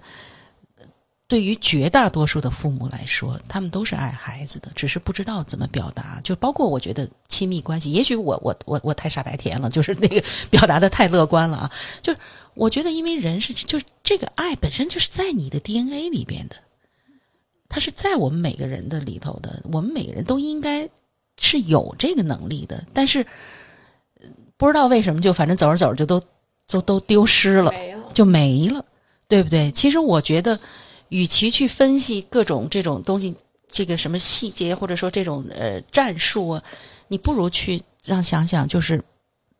[0.77, 0.85] 呃
[1.27, 6.19] 对于绝大多数的父母来说，他们都是爱孩子的，只是不知道怎么表达。
[6.23, 11.71] 就包括我觉得亲密关系，也许我我我我太傻白甜了，就是那个 表达的太乐观了啊。
[12.01, 12.19] 就是
[12.55, 16.55] 我觉得，因为人是就是这个爱本身就是在你的 DNA 里边的，
[17.67, 20.89] 它是在我们每个人的里头的，我们每个人都应该
[21.39, 23.25] 是有这个能力的，但是。
[24.57, 26.21] 不知道为什么，就反正走着走着就都
[26.67, 28.09] 都都丢失了，没了。
[28.13, 28.83] 就没了，
[29.25, 29.71] 对不对？
[29.71, 30.59] 其实我觉得，
[31.07, 33.33] 与其去分析各种这种东西，
[33.69, 36.63] 这个什么细节，或者说这种呃战术啊，
[37.07, 39.01] 你不如去让想想，就是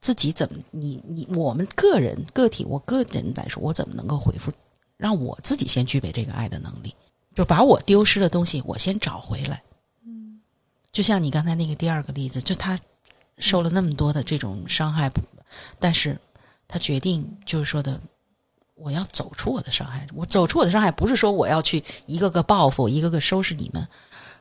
[0.02, 4.52] 自己怎么，你你我们个人个体，我个人来说，我怎么能够回复，
[4.98, 6.94] 让我自己先具备这个爱的能力，
[7.34, 9.64] 就把我丢失的东西，我先找回来。
[10.90, 12.80] 嗯，就像你刚才那个第二个例子，就他
[13.38, 15.12] 受了那么多的这种伤害，
[15.80, 16.20] 但是
[16.68, 18.00] 他决定就是说的，
[18.76, 20.08] 我要走出我的伤害。
[20.14, 23.88] 我走出我的伤害，不是说我要去一个个报复，一个个收拾你们，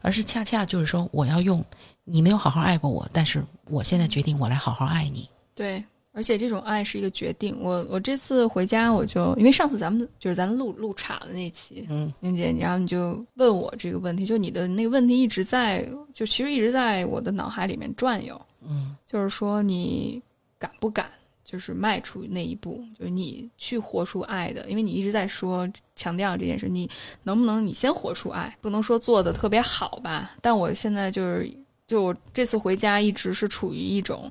[0.01, 1.65] 而是恰恰就是说，我要用
[2.05, 5.29] 你没有好好爱过我，但是我现在决定我来好好爱你。
[5.55, 5.85] 对，
[6.19, 7.57] 而且这种爱是一个决定。
[7.61, 18.41] 我我这次回家，我就因为上次咱们就是咱录录岔的那期，嗯宁姐，然后你就问我这个问题，就你的那个问题一直在，就其实一直在我的脑海里面转悠。
[18.69, 20.21] 嗯就是说你
[20.59, 21.09] 敢不敢，
[21.45, 26.91] 就是迈出那一步，就是你去活出爱的，因为你一直在说强调这件事，你
[27.23, 28.55] 能不能你先活出爱？
[28.61, 31.57] 不能说做的特别好吧，但我现在就是，
[31.87, 34.31] 就我这次回家一直是处于一种，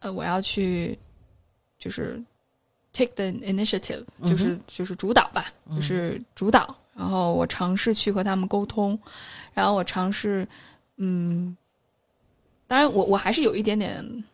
[0.00, 0.98] 呃，我要去，
[1.82, 2.22] 就是
[2.92, 8.96] take the initiative，就是、就是主导吧，就是主导，然后我尝试去和他们沟通，
[9.52, 10.46] 然后我尝试，
[10.98, 11.56] 嗯。
[12.68, 14.24] 当然我，我还是有一点点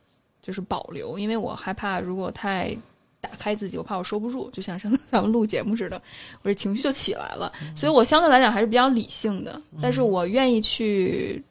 [0.40, 2.76] 就是保留，因为我害怕如果太
[3.20, 6.01] 打开自己，我怕我收不住，就像上次咱们录节目似的，
[6.42, 7.53] 我这情绪就起来了。
[7.74, 11.42] 所以我相对来讲还是比较理性的，但是我愿意去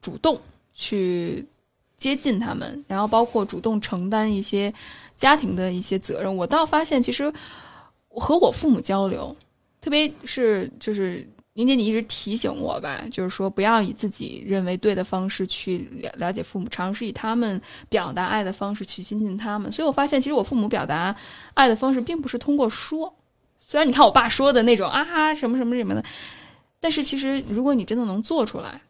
[0.00, 0.40] 主动
[0.72, 1.46] 去
[1.98, 4.72] 接近他们，然后包括主动承担一些
[5.20, 6.36] 家庭的一些责任。
[6.36, 7.32] 我倒发现，其实
[8.08, 9.36] 我和我父母交流，
[9.80, 11.24] 特别是就是。
[11.54, 19.70] 宁姐，你一直提醒我吧，就是说不要以自己认为对的方式去了了解父母，尝试以他们表达爱的方式去亲近他们。
[19.70, 21.14] 所以我发现，其实我父母表达
[21.54, 23.12] 爱的方式并不是通过说，
[23.58, 26.02] 虽然你看我爸说的那种啊什么什么什么的，
[26.78, 28.80] 但是其实如果你真的能做出来，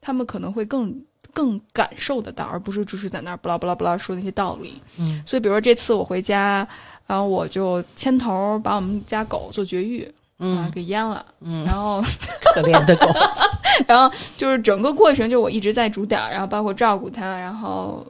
[0.00, 1.02] 他们可能会更
[1.32, 4.80] 更感受得到，而不是只是在那儿不拉不拉不拉说那些道理。
[4.98, 6.66] 嗯所以，比如说这次我回家，
[7.06, 10.02] 然后我就牵头把我们家狗做绝育。
[10.04, 12.02] 啊，嗯给阉了，嗯，然后，
[12.40, 13.06] 可怜的狗，
[13.86, 18.06] 然后就是整个过程，就我一直在主点儿，然后包括照顾它，然后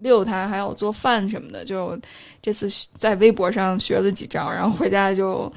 [0.00, 1.64] 遛它，还有做饭什么的。
[1.64, 1.98] 就
[2.42, 5.50] 这次在微博上学了几招，然后回家就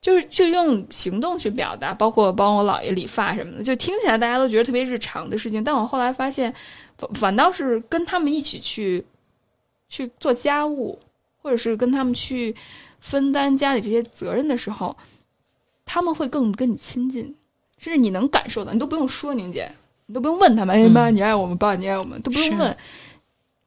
[0.00, 6.52] 就是就用行动去表达，包括帮我姥爷理发什么的，就听起来大家都觉得特别日常的事情，但我后来发现，
[6.96, 9.04] 反反倒是跟他们一起去
[9.88, 10.98] 去做家务，
[11.42, 12.54] 或者是跟他们去
[13.00, 14.96] 分担家里这些责任的时候。
[15.92, 17.24] 他们会更跟你亲近，
[17.76, 19.68] 甚至你能感受到，你都不用说，宁姐，
[20.06, 22.76] 你都不用问他们，哎妈，你爱我们，爸，你爱我们，都不用问。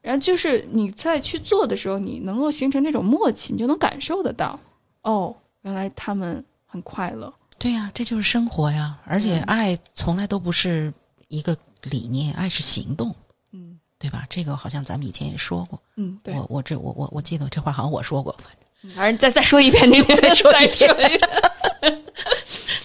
[0.01, 4.57] 然后就是你在去做的时候，你能够形成这种默契，你就能感受得到，
[5.01, 7.33] 哦，原来他们很快乐。
[7.57, 8.97] 对呀、这就是生活呀。
[9.05, 10.93] 而且嗯爱从来都不是
[11.27, 13.13] 一个理念，爱是行动，
[13.51, 14.25] 嗯对吧？
[14.29, 15.81] 这个好像咱们以前也说过。
[15.95, 16.33] 嗯，对。
[16.33, 18.35] 我我这我我我记得这话好像我说过，
[18.95, 22.03] 反正再再说一遍，宁姐，再说一遍再说一遍。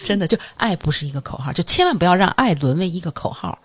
[0.05, 3.59] 真的就爱不是一个口号，就千万不要让爱沦为一个口号。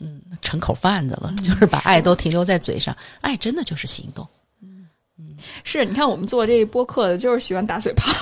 [0.00, 2.96] 嗯，成口贩子了，就是把爱都停留在嘴上。
[3.20, 4.26] 爱真的就是行动。
[5.64, 8.12] 是，你看我们做这播客的，就是喜欢打嘴炮。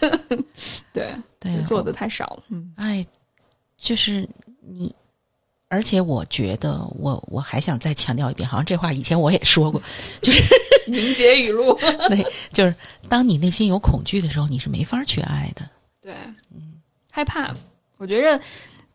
[0.92, 2.42] 对，对，做的太少了。
[2.48, 3.04] 嗯哎
[3.76, 4.28] 就是
[4.60, 4.94] 你，
[5.68, 9.80] 而且我觉得，我我还想再强调一遍，好像这话以前我也说过，
[10.20, 10.42] 就是
[10.86, 11.78] 凝结语录。
[12.08, 12.74] 对，就是
[13.08, 15.68] 当你内心有恐惧的时候，你是没法去爱的。
[16.02, 16.12] 对，
[16.54, 16.74] 嗯，
[17.10, 17.54] 害怕。
[17.96, 18.40] 我觉着，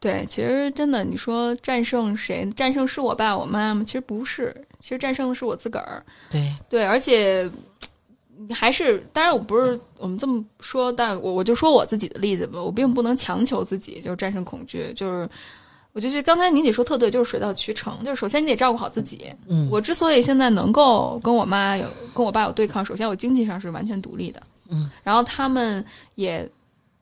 [0.06, 2.48] 对，其实真的，你说战胜谁？
[2.56, 3.84] 战胜是我爸我妈吗？
[3.84, 6.06] 其实不是，其实战胜的是我自个儿。
[6.30, 7.50] 对，对，而且
[8.52, 15.28] 还是，当然我不是我们这么说，但我我就说我自己的例子吧，我并不能强求自己就战胜恐惧，就是
[15.92, 19.34] 我就觉得刚才你姐说特对，就是水到渠成，就是首先你得照顾好自己。
[19.48, 24.40] 嗯，我之所以现在能够跟我妈有跟我爸有对抗，首先我经济上是完全独立的，
[24.70, 25.84] 嗯，然后他们
[26.14, 26.48] 也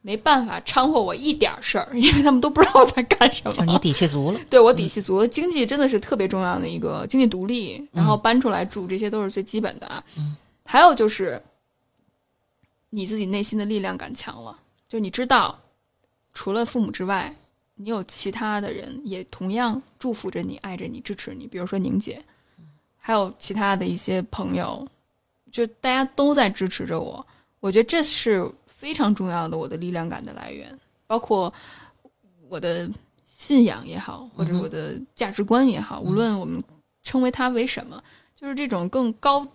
[0.05, 3.51] 没办法掺和我一点事儿， 因为他们都不知道我在干什么。
[3.51, 4.39] 就是你底气足了。
[4.51, 10.03] 对我底气足了，经济真的是特别重要的一个经济独立，然后搬出来住，这些都是最基本的啊。
[10.17, 10.35] 嗯，
[10.65, 11.41] 还有就是
[12.89, 15.57] 你自己内心的力量感强了，就你知道，
[16.33, 17.33] 除了父母之外，
[17.75, 22.21] 你有其他的人也同样祝福着你、爱着你、支持你，比如说宁姐，
[22.97, 24.85] 还有其他的一些朋友，
[25.49, 27.25] 就大家都在支持着我。
[27.61, 28.45] 我觉得这是
[28.84, 30.77] 非常重要的我的力量感的来源，
[31.07, 31.51] 包括
[32.49, 32.89] 我的
[33.25, 36.61] 信仰也好，或者我的价值观也好，无论我们
[37.01, 38.03] 称为它为什么，
[38.36, 39.47] 就是这种更高、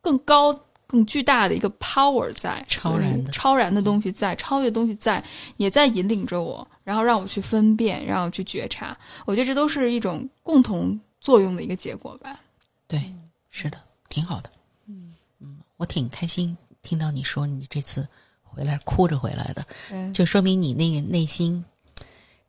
[0.00, 0.56] 更高、
[0.86, 5.22] 更巨大的一个 power 在，超然的超然的东西在，超越的东西在，
[5.56, 8.96] 也在引领着我，然后让我去分辨，让我去觉察。
[9.26, 12.38] 我觉得这都是一种共同作用的一个结果吧。
[12.86, 13.12] 对，
[13.50, 13.76] 是的，
[14.08, 14.48] 挺好的。
[14.86, 18.06] 嗯嗯，我挺开心听到你说你这次
[18.42, 21.64] 回来哭着回来的，对就说明你那个内心，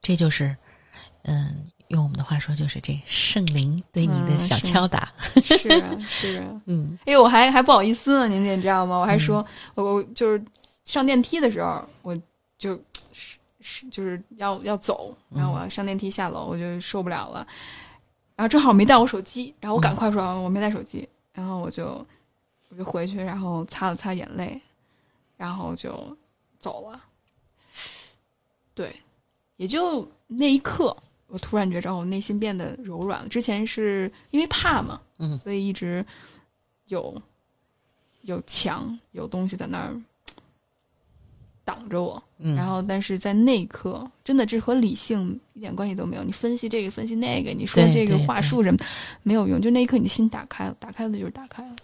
[0.01, 0.55] 这就是，
[1.23, 5.13] 嗯，用我们的话说，就是这圣灵对你的小敲打。
[5.41, 6.61] 是啊，是啊。
[6.65, 8.97] 嗯哎，我还还不好意思呢，宁姐，你知道吗？
[8.97, 10.43] 我还说，我我就是
[10.83, 12.17] 上电梯的时候，我
[12.57, 12.73] 就
[13.13, 17.45] 是是就是要要走，然后我要上电梯下楼，我就受不了了。
[18.35, 22.05] 然后正好没带我手机，然后我赶快说、啊我没带手机，然后我就
[22.73, 24.59] 我就回去，然后擦了擦眼泪，
[25.37, 26.17] 然后就
[26.59, 26.99] 走了。
[28.73, 28.95] 对，
[29.57, 30.95] 也就那一刻，
[31.27, 33.27] 我突然觉着我内心变得柔软了。
[33.29, 35.37] 之前是因为怕嘛，嗯。
[35.37, 36.03] 所以一直
[36.87, 37.21] 有
[38.21, 39.95] 有墙有东西在那儿
[41.63, 46.23] 挡着我，嗯，然后但是在那一刻，真的这和理性一点关系都没有。
[46.23, 48.79] 你分析这个，分析那个，你说这个话术什么
[49.21, 51.75] 没有用，就那一刻你的心打开了，打开了就是打开了，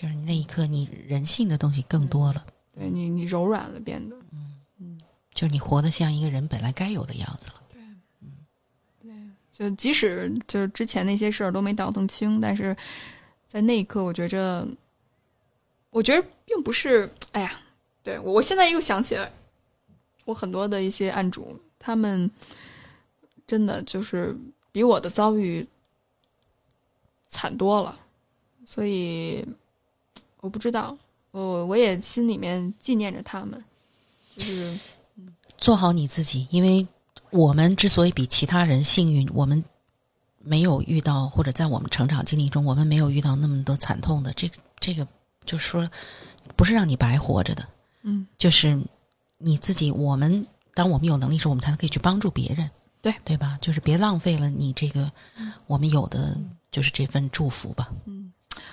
[0.00, 4.16] 就是那一刻，你人性的东西更多了，对你你柔软了，变得。
[4.32, 4.98] 嗯嗯
[5.34, 7.62] 就是你活得像一个人本来该有的样子了。
[7.68, 7.82] 对，
[8.22, 8.32] 嗯，
[9.02, 9.12] 对
[9.52, 12.74] 就即使就是之前那些事儿都没倒腾清，但是
[13.46, 14.66] 在那一刻，我觉着，
[15.90, 17.60] 我觉得并不是，哎呀，
[18.02, 19.30] 对我我现在又想起来，
[20.24, 22.30] 我很多的一些案主，他们
[23.46, 24.34] 真的就是
[24.72, 25.68] 比我的遭遇
[27.28, 28.00] 惨多了，
[28.64, 29.46] 所以
[30.40, 30.96] 我不知道，
[31.30, 33.62] 我我也心里面纪念着他们，
[34.36, 34.78] 就是
[35.56, 36.86] 做好你自己，因为
[37.30, 39.62] 我们之所以比其他人幸运，我们
[40.38, 45.06] 没有遇到，或者在我们成长经历中，我们没有遇到那么多惨痛的，这个这个
[45.44, 45.88] 就是说，
[46.56, 47.68] 不是让你白活着的，
[48.02, 48.80] 嗯，就是
[49.36, 49.90] 你自己。
[49.90, 52.70] 我们当我们有能力时，候，我们才可以去帮助别人，
[53.02, 53.58] 对对吧？
[53.60, 55.12] 就是别浪费了你这个
[55.66, 56.36] 我们有的，
[56.72, 57.92] 就是这份祝福吧。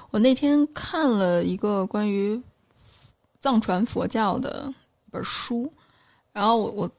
[0.10, 2.42] 我那天看了一个关于
[3.40, 4.74] 藏传佛教的
[5.06, 5.72] 一本书，
[6.34, 6.92] 然后我我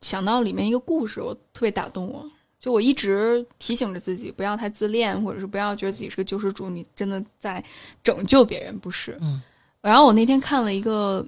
[0.00, 2.24] 想到里面一个故事，我特别打动我。
[2.60, 7.62] 就我一直提醒着自己，不要太自恋，或者是不要觉得自己是个救世主，你真的在
[8.04, 9.18] 拯救别人，不是？
[9.20, 9.42] 嗯。
[9.80, 11.26] 然后我那天看了一个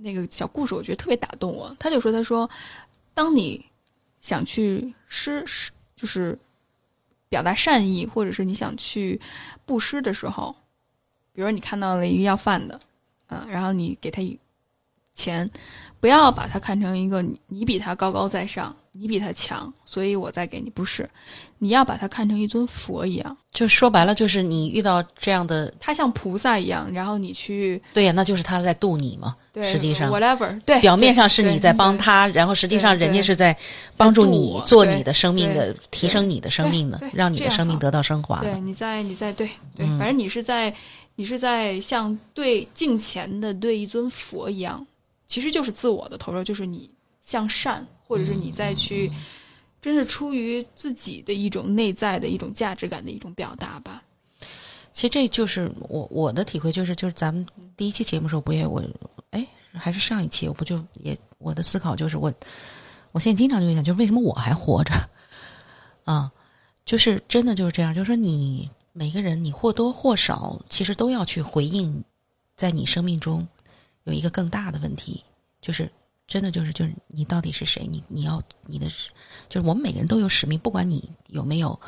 [0.00, 1.76] 那个小故事，我觉得特别打动我。
[1.78, 2.48] 他就说：“他说，
[3.12, 3.62] 当你
[4.20, 6.38] 想去施施，就是
[7.28, 9.20] 表达善意，或者是你想去
[9.64, 10.54] 布施的时候，
[11.32, 12.78] 比如你看到了一个要饭的，
[13.28, 14.38] 嗯、然后你给他一
[15.14, 15.50] 钱，
[16.00, 21.08] 不要把他看成一个你你比他高高在上，你比他强，所以我再给你，不是，
[21.58, 29.36] 你要把他看成一尊佛一样，就说白了，就是你遇到这样的，他像菩萨一样，然后你去对呀，那就是他在度你嘛。
[29.52, 33.56] 对实际上 whatever 对表面上是你在帮他，然后实际上人家是在
[33.96, 38.40] 帮助你做你的生命的提升你的生命的，让你的生命得到升华。
[38.40, 40.74] 对，你在你在对对，嗯反正你是在
[41.14, 44.86] 你是在像对敬虔的对一尊佛一样，
[45.26, 46.90] 其实就是自我的投射，就是你
[47.22, 49.10] 向善，或者是你再去，
[49.82, 54.02] 真是出于自己的一种内在的一种价值感的一种表达吧。
[54.92, 57.46] 其实这就是我我的体会，就是就是咱们
[57.76, 58.82] 第一期节目时候不也我
[59.30, 62.32] 哎还是上一期我不就也我的思考就是我
[63.12, 64.94] 我现在经常就会想，就是为什么我还活着
[66.04, 66.32] 啊？
[66.86, 72.02] 就是真的就是这样，就是说你每个人你或多或少其实都要去回应，
[72.56, 73.46] 在你生命中
[74.04, 75.22] 有一个更大的问题，
[75.60, 75.90] 就是
[76.26, 77.86] 真的就是就是你到底是谁？
[77.86, 78.88] 你你要你的
[79.48, 81.78] 就是我们每个人都有使命，不管你有没有。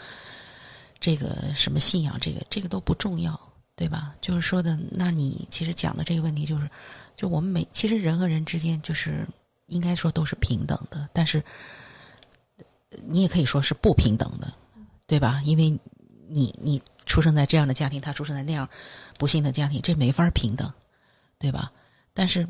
[1.01, 3.41] 这个什么信仰，这个这个都不重要，
[3.77, 4.17] 对吧？
[4.21, 6.69] 就是说的，那你其实讲的这个问题，就是，
[7.17, 9.25] 就我们每其实人和人之间，就是
[9.67, 11.41] 应该说都是平等的，但是
[13.07, 14.53] 你也可以说是不平等的，
[15.07, 15.41] 对吧？
[15.45, 15.71] 因为
[16.27, 18.69] 你你出生在这样的家庭，他出生在那样
[19.19, 20.69] 不幸的家庭，这没法平等，
[21.39, 21.71] 对吧？
[22.13, 22.45] 但是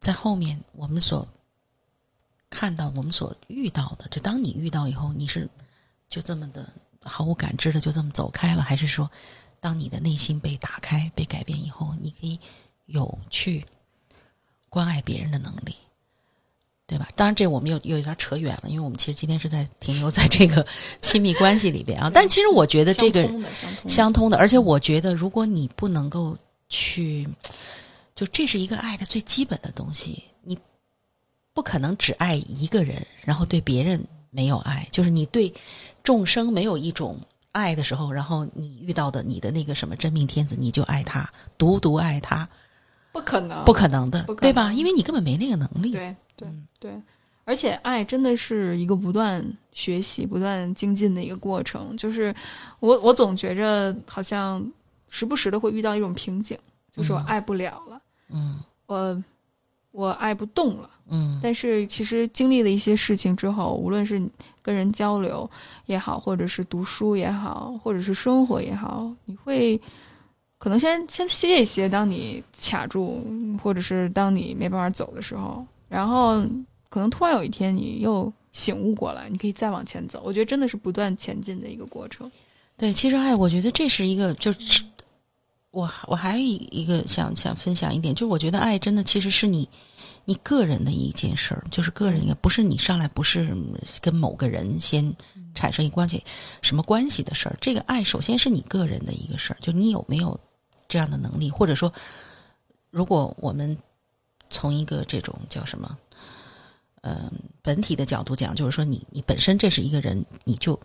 [0.00, 1.26] 在后面我们所
[2.50, 5.48] 看到、我们所遇到的，就当你遇到以后，你是
[6.08, 6.68] 就这么的
[7.02, 9.10] 毫无感知的就这么走开了，还是说，
[9.60, 12.38] 当你的内心被打开、被改变以后，你可以
[12.86, 13.64] 有去
[14.68, 15.74] 关爱别人的能力？
[16.86, 17.06] 对吧？
[17.14, 20.66] 当然，这我们又又有点扯远了，因为我们其实今天是在停留在这个
[21.02, 22.10] 亲密关系里边啊。
[22.14, 26.34] 但其实我觉得这个相通的相通的相通的，而且我觉得，如果你不能够
[26.70, 27.28] 去，
[28.18, 30.58] 就这是一个爱的最基本的东西，你
[31.54, 34.84] 不可能只爱一个人，然后对别人没有爱。
[34.90, 35.54] 就是你对
[36.02, 37.16] 众生没有一种
[37.52, 42.48] 爱的时候，然后你遇到的你的那个什么真命天子，你就爱他，独独爱他，
[43.12, 44.72] 不可能，不可能的，对吧？
[44.72, 45.92] 因为你根本没那个能力。
[45.92, 47.00] 对对嗯对，
[47.44, 49.40] 而且爱真的是一个不断
[49.70, 51.96] 学习、不断精进的一个过程。
[51.96, 52.34] 就是
[52.80, 54.60] 我我总觉着好像
[55.08, 56.58] 时不时的会遇到一种瓶颈，
[56.92, 58.00] 就是我嗯爱不了了，嗯
[58.86, 59.22] 我
[59.90, 60.90] 我爱不动了。
[61.10, 64.22] 嗯但是其实经历了一些事情之后，无论是
[64.60, 65.50] 跟人交流
[65.86, 69.80] 也好，或者是读书也好，或者是生活也好，你会
[70.58, 73.24] 可能先先歇一歇，当你卡住，
[73.62, 76.44] 或者是当你没办法走的时候，然后
[76.90, 80.20] 可能突然有一天你又醒悟过来，你可以再往前走。
[80.22, 82.30] 我觉得真的是不断前进的一个过程。
[82.76, 84.84] 对，其实爱，我觉得这是一个，就是
[85.70, 89.68] 我我还有一个想想分享一点，就是我觉得爱真的其实是你
[90.24, 93.54] 你个人的一件事儿，就是个人也不是你上来不是
[94.00, 95.14] 跟某个人先
[95.54, 96.22] 产生一关系
[96.62, 100.38] 什么关系的事儿，这个爱首先是你个人的一个事儿，就你有没有
[100.88, 101.92] 这样的能力，或者说，
[102.90, 103.76] 如果我们
[104.50, 105.98] 从一个这种叫什么？
[107.02, 107.30] 嗯，
[107.62, 110.78] 本体的角度讲，就是说你你本身这是一个人，你就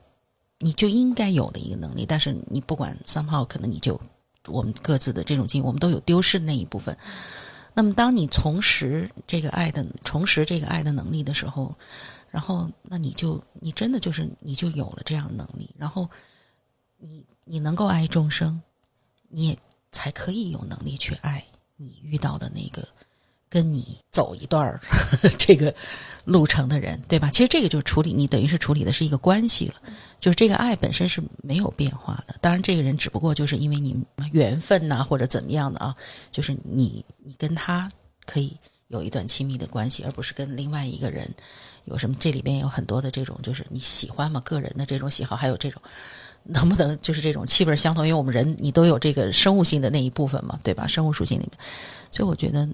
[0.60, 4.00] 你就应该有的一个能力，但是你不管 somehow 可能你就
[4.48, 6.98] 我们各自的这种经历，我们都有丢失的那一部分。
[7.74, 11.76] 那么，当你重拾这个爱的重拾这个爱的能力的时候，
[12.30, 16.10] 然后那你就你真的就是你就有了这样的能力，然后
[16.98, 18.62] 你你能够爱众生，
[19.30, 19.58] 你也
[19.92, 21.44] 才可以有能力去爱
[21.76, 22.88] 你遇到的那个
[23.54, 24.82] 跟你走一段儿
[25.38, 25.72] 这个
[26.26, 27.30] 路程的人，对吧？
[27.32, 29.76] 其实这个就是处理你等于是处理的是一个关系了，
[30.20, 32.34] 就是这个爱本身是没有变化的。
[32.42, 33.96] 当然，这个人只不过就是因为你
[34.32, 35.96] 缘分呐、或者怎么样的啊，
[36.32, 37.92] 就是你你跟他
[38.26, 41.30] 可以有一段亲密的关系，而不是跟另外一个人
[41.86, 42.16] 有什么。
[42.20, 45.80] 这里边有很多的这种，就是你喜欢嘛，个人的这种喜好，还有这种。
[46.46, 48.06] 能不能就是这种气味相同？
[48.06, 50.86] 因为我们人你都有这个生物性的那一部分嘛，对吧？
[50.86, 51.52] 生物属性里面，
[52.12, 52.68] 所以我觉得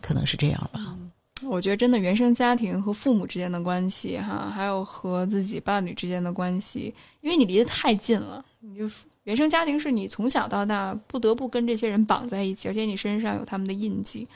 [0.00, 0.96] 可能是这样吧。
[1.42, 8.88] 我觉得真的原生家庭和父母之间的关系，哈，还有和自己伴侣之间的关系，因为你离得太近了，你就
[9.24, 14.26] 原生家庭是你从小到大不得不跟这些人绑在一起，而且你身上有他们的印记。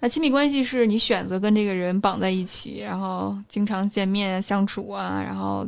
[0.00, 5.66] 那亲密关系是你选择跟这个人绑在一起，然后经常见面相处啊，然后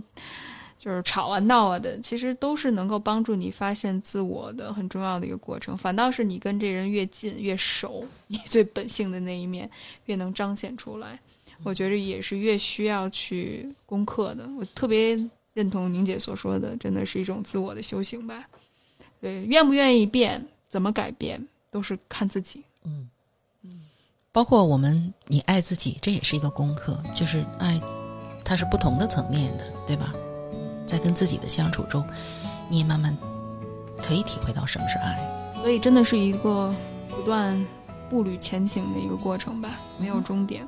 [0.83, 5.79] 就是吵啊闹啊的，其实都是能够帮助你发现自我的很重要的一个过程。
[5.79, 9.71] 反倒是你跟这人越近越熟，你最本性的那一面
[10.07, 11.17] 越能彰显出来。
[11.63, 14.45] 我觉得也是越需要去攻克的。
[14.59, 15.17] 我特别
[15.55, 18.45] 认同宁姐所说的，真的是一种自我的修行吧。
[19.21, 22.65] 对，愿不愿意变，怎么改变，都是看自己。
[22.85, 23.09] 嗯
[23.63, 23.83] 嗯
[24.33, 27.81] 包括我们，你爱自己，这也是一个功课，就是爱，
[28.45, 30.13] 它是不同的层面的，对吧？
[30.87, 32.05] 在跟自己的相处中，
[32.69, 33.17] 你也慢慢
[34.03, 35.53] 可以体会到什么是爱。
[35.61, 36.75] 所以真的是一个
[37.09, 37.57] 不断
[38.11, 40.67] 步履前行的一个过程吧，没有终点。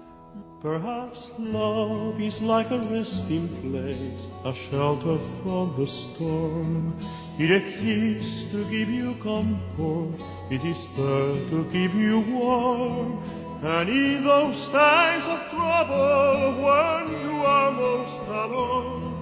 [0.62, 6.95] Perhaps love is like a resting place, a shelter from the storm.
[7.39, 10.15] It exists to give you comfort,
[10.49, 13.19] it is there to keep you warm.
[13.62, 19.14] And in those times of trouble, when you are most alone,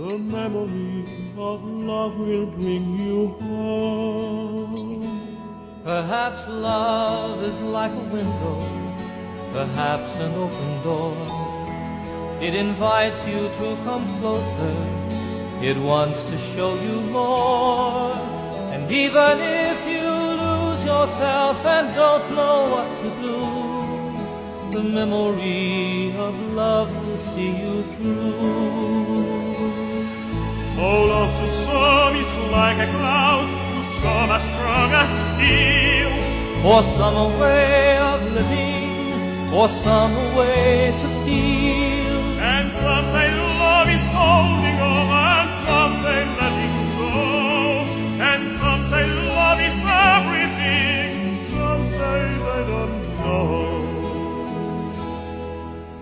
[0.00, 1.04] the memory
[1.36, 5.02] of love will bring you home.
[5.84, 8.56] Perhaps love is like a window,
[9.52, 11.14] perhaps an open door.
[12.40, 14.76] It invites you to come closer,
[15.60, 18.14] it wants to show you more.
[18.72, 20.10] And even if you
[20.44, 23.38] lose yourself and don't know what to do,
[24.78, 29.49] the memory of love will see you through.
[30.82, 36.10] Oh, love to some is like a cloud, to some as strong as steel.
[36.62, 42.16] For some a way of living, for some a way to feel.
[42.40, 43.28] And some say
[43.60, 47.12] love is holding on, and some say letting go,
[48.30, 49.04] and some say
[49.36, 51.36] love is everything.
[51.52, 53.48] Some say they don't know.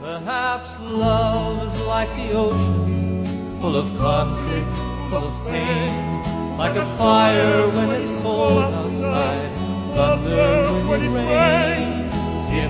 [0.00, 3.07] Perhaps love is like the ocean,
[3.60, 4.70] full of conflict,
[5.10, 6.22] full of pain,
[6.56, 9.50] like a fire when it's cold outside,
[9.94, 11.98] thunder when it rains.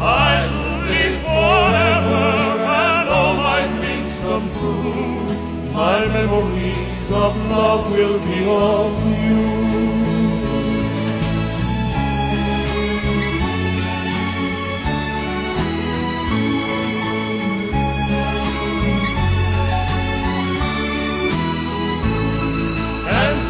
[0.00, 8.18] I should live forever and all my dreams come true, My memories of love will
[8.20, 10.07] be of you.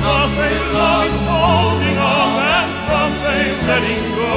[0.08, 4.34] Some say love is holding on, and some say letting go.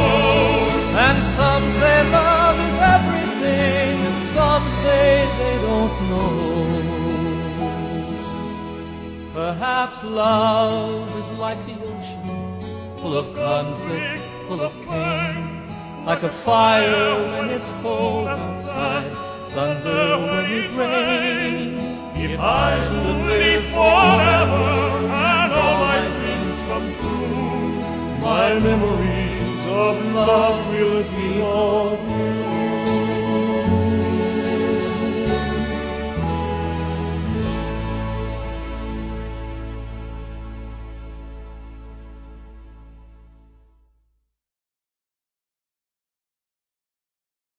[1.05, 6.31] and some say love is everything, and some say they don't know.
[9.33, 12.27] Perhaps love is like the ocean,
[12.99, 15.37] full of conflict, full of pain,
[16.05, 19.09] like a fire when it's cold outside,
[19.53, 22.00] thunder when it rains.
[22.23, 30.67] If I should live forever and all my dreams come true, my memories of love
[30.69, 32.40] will be of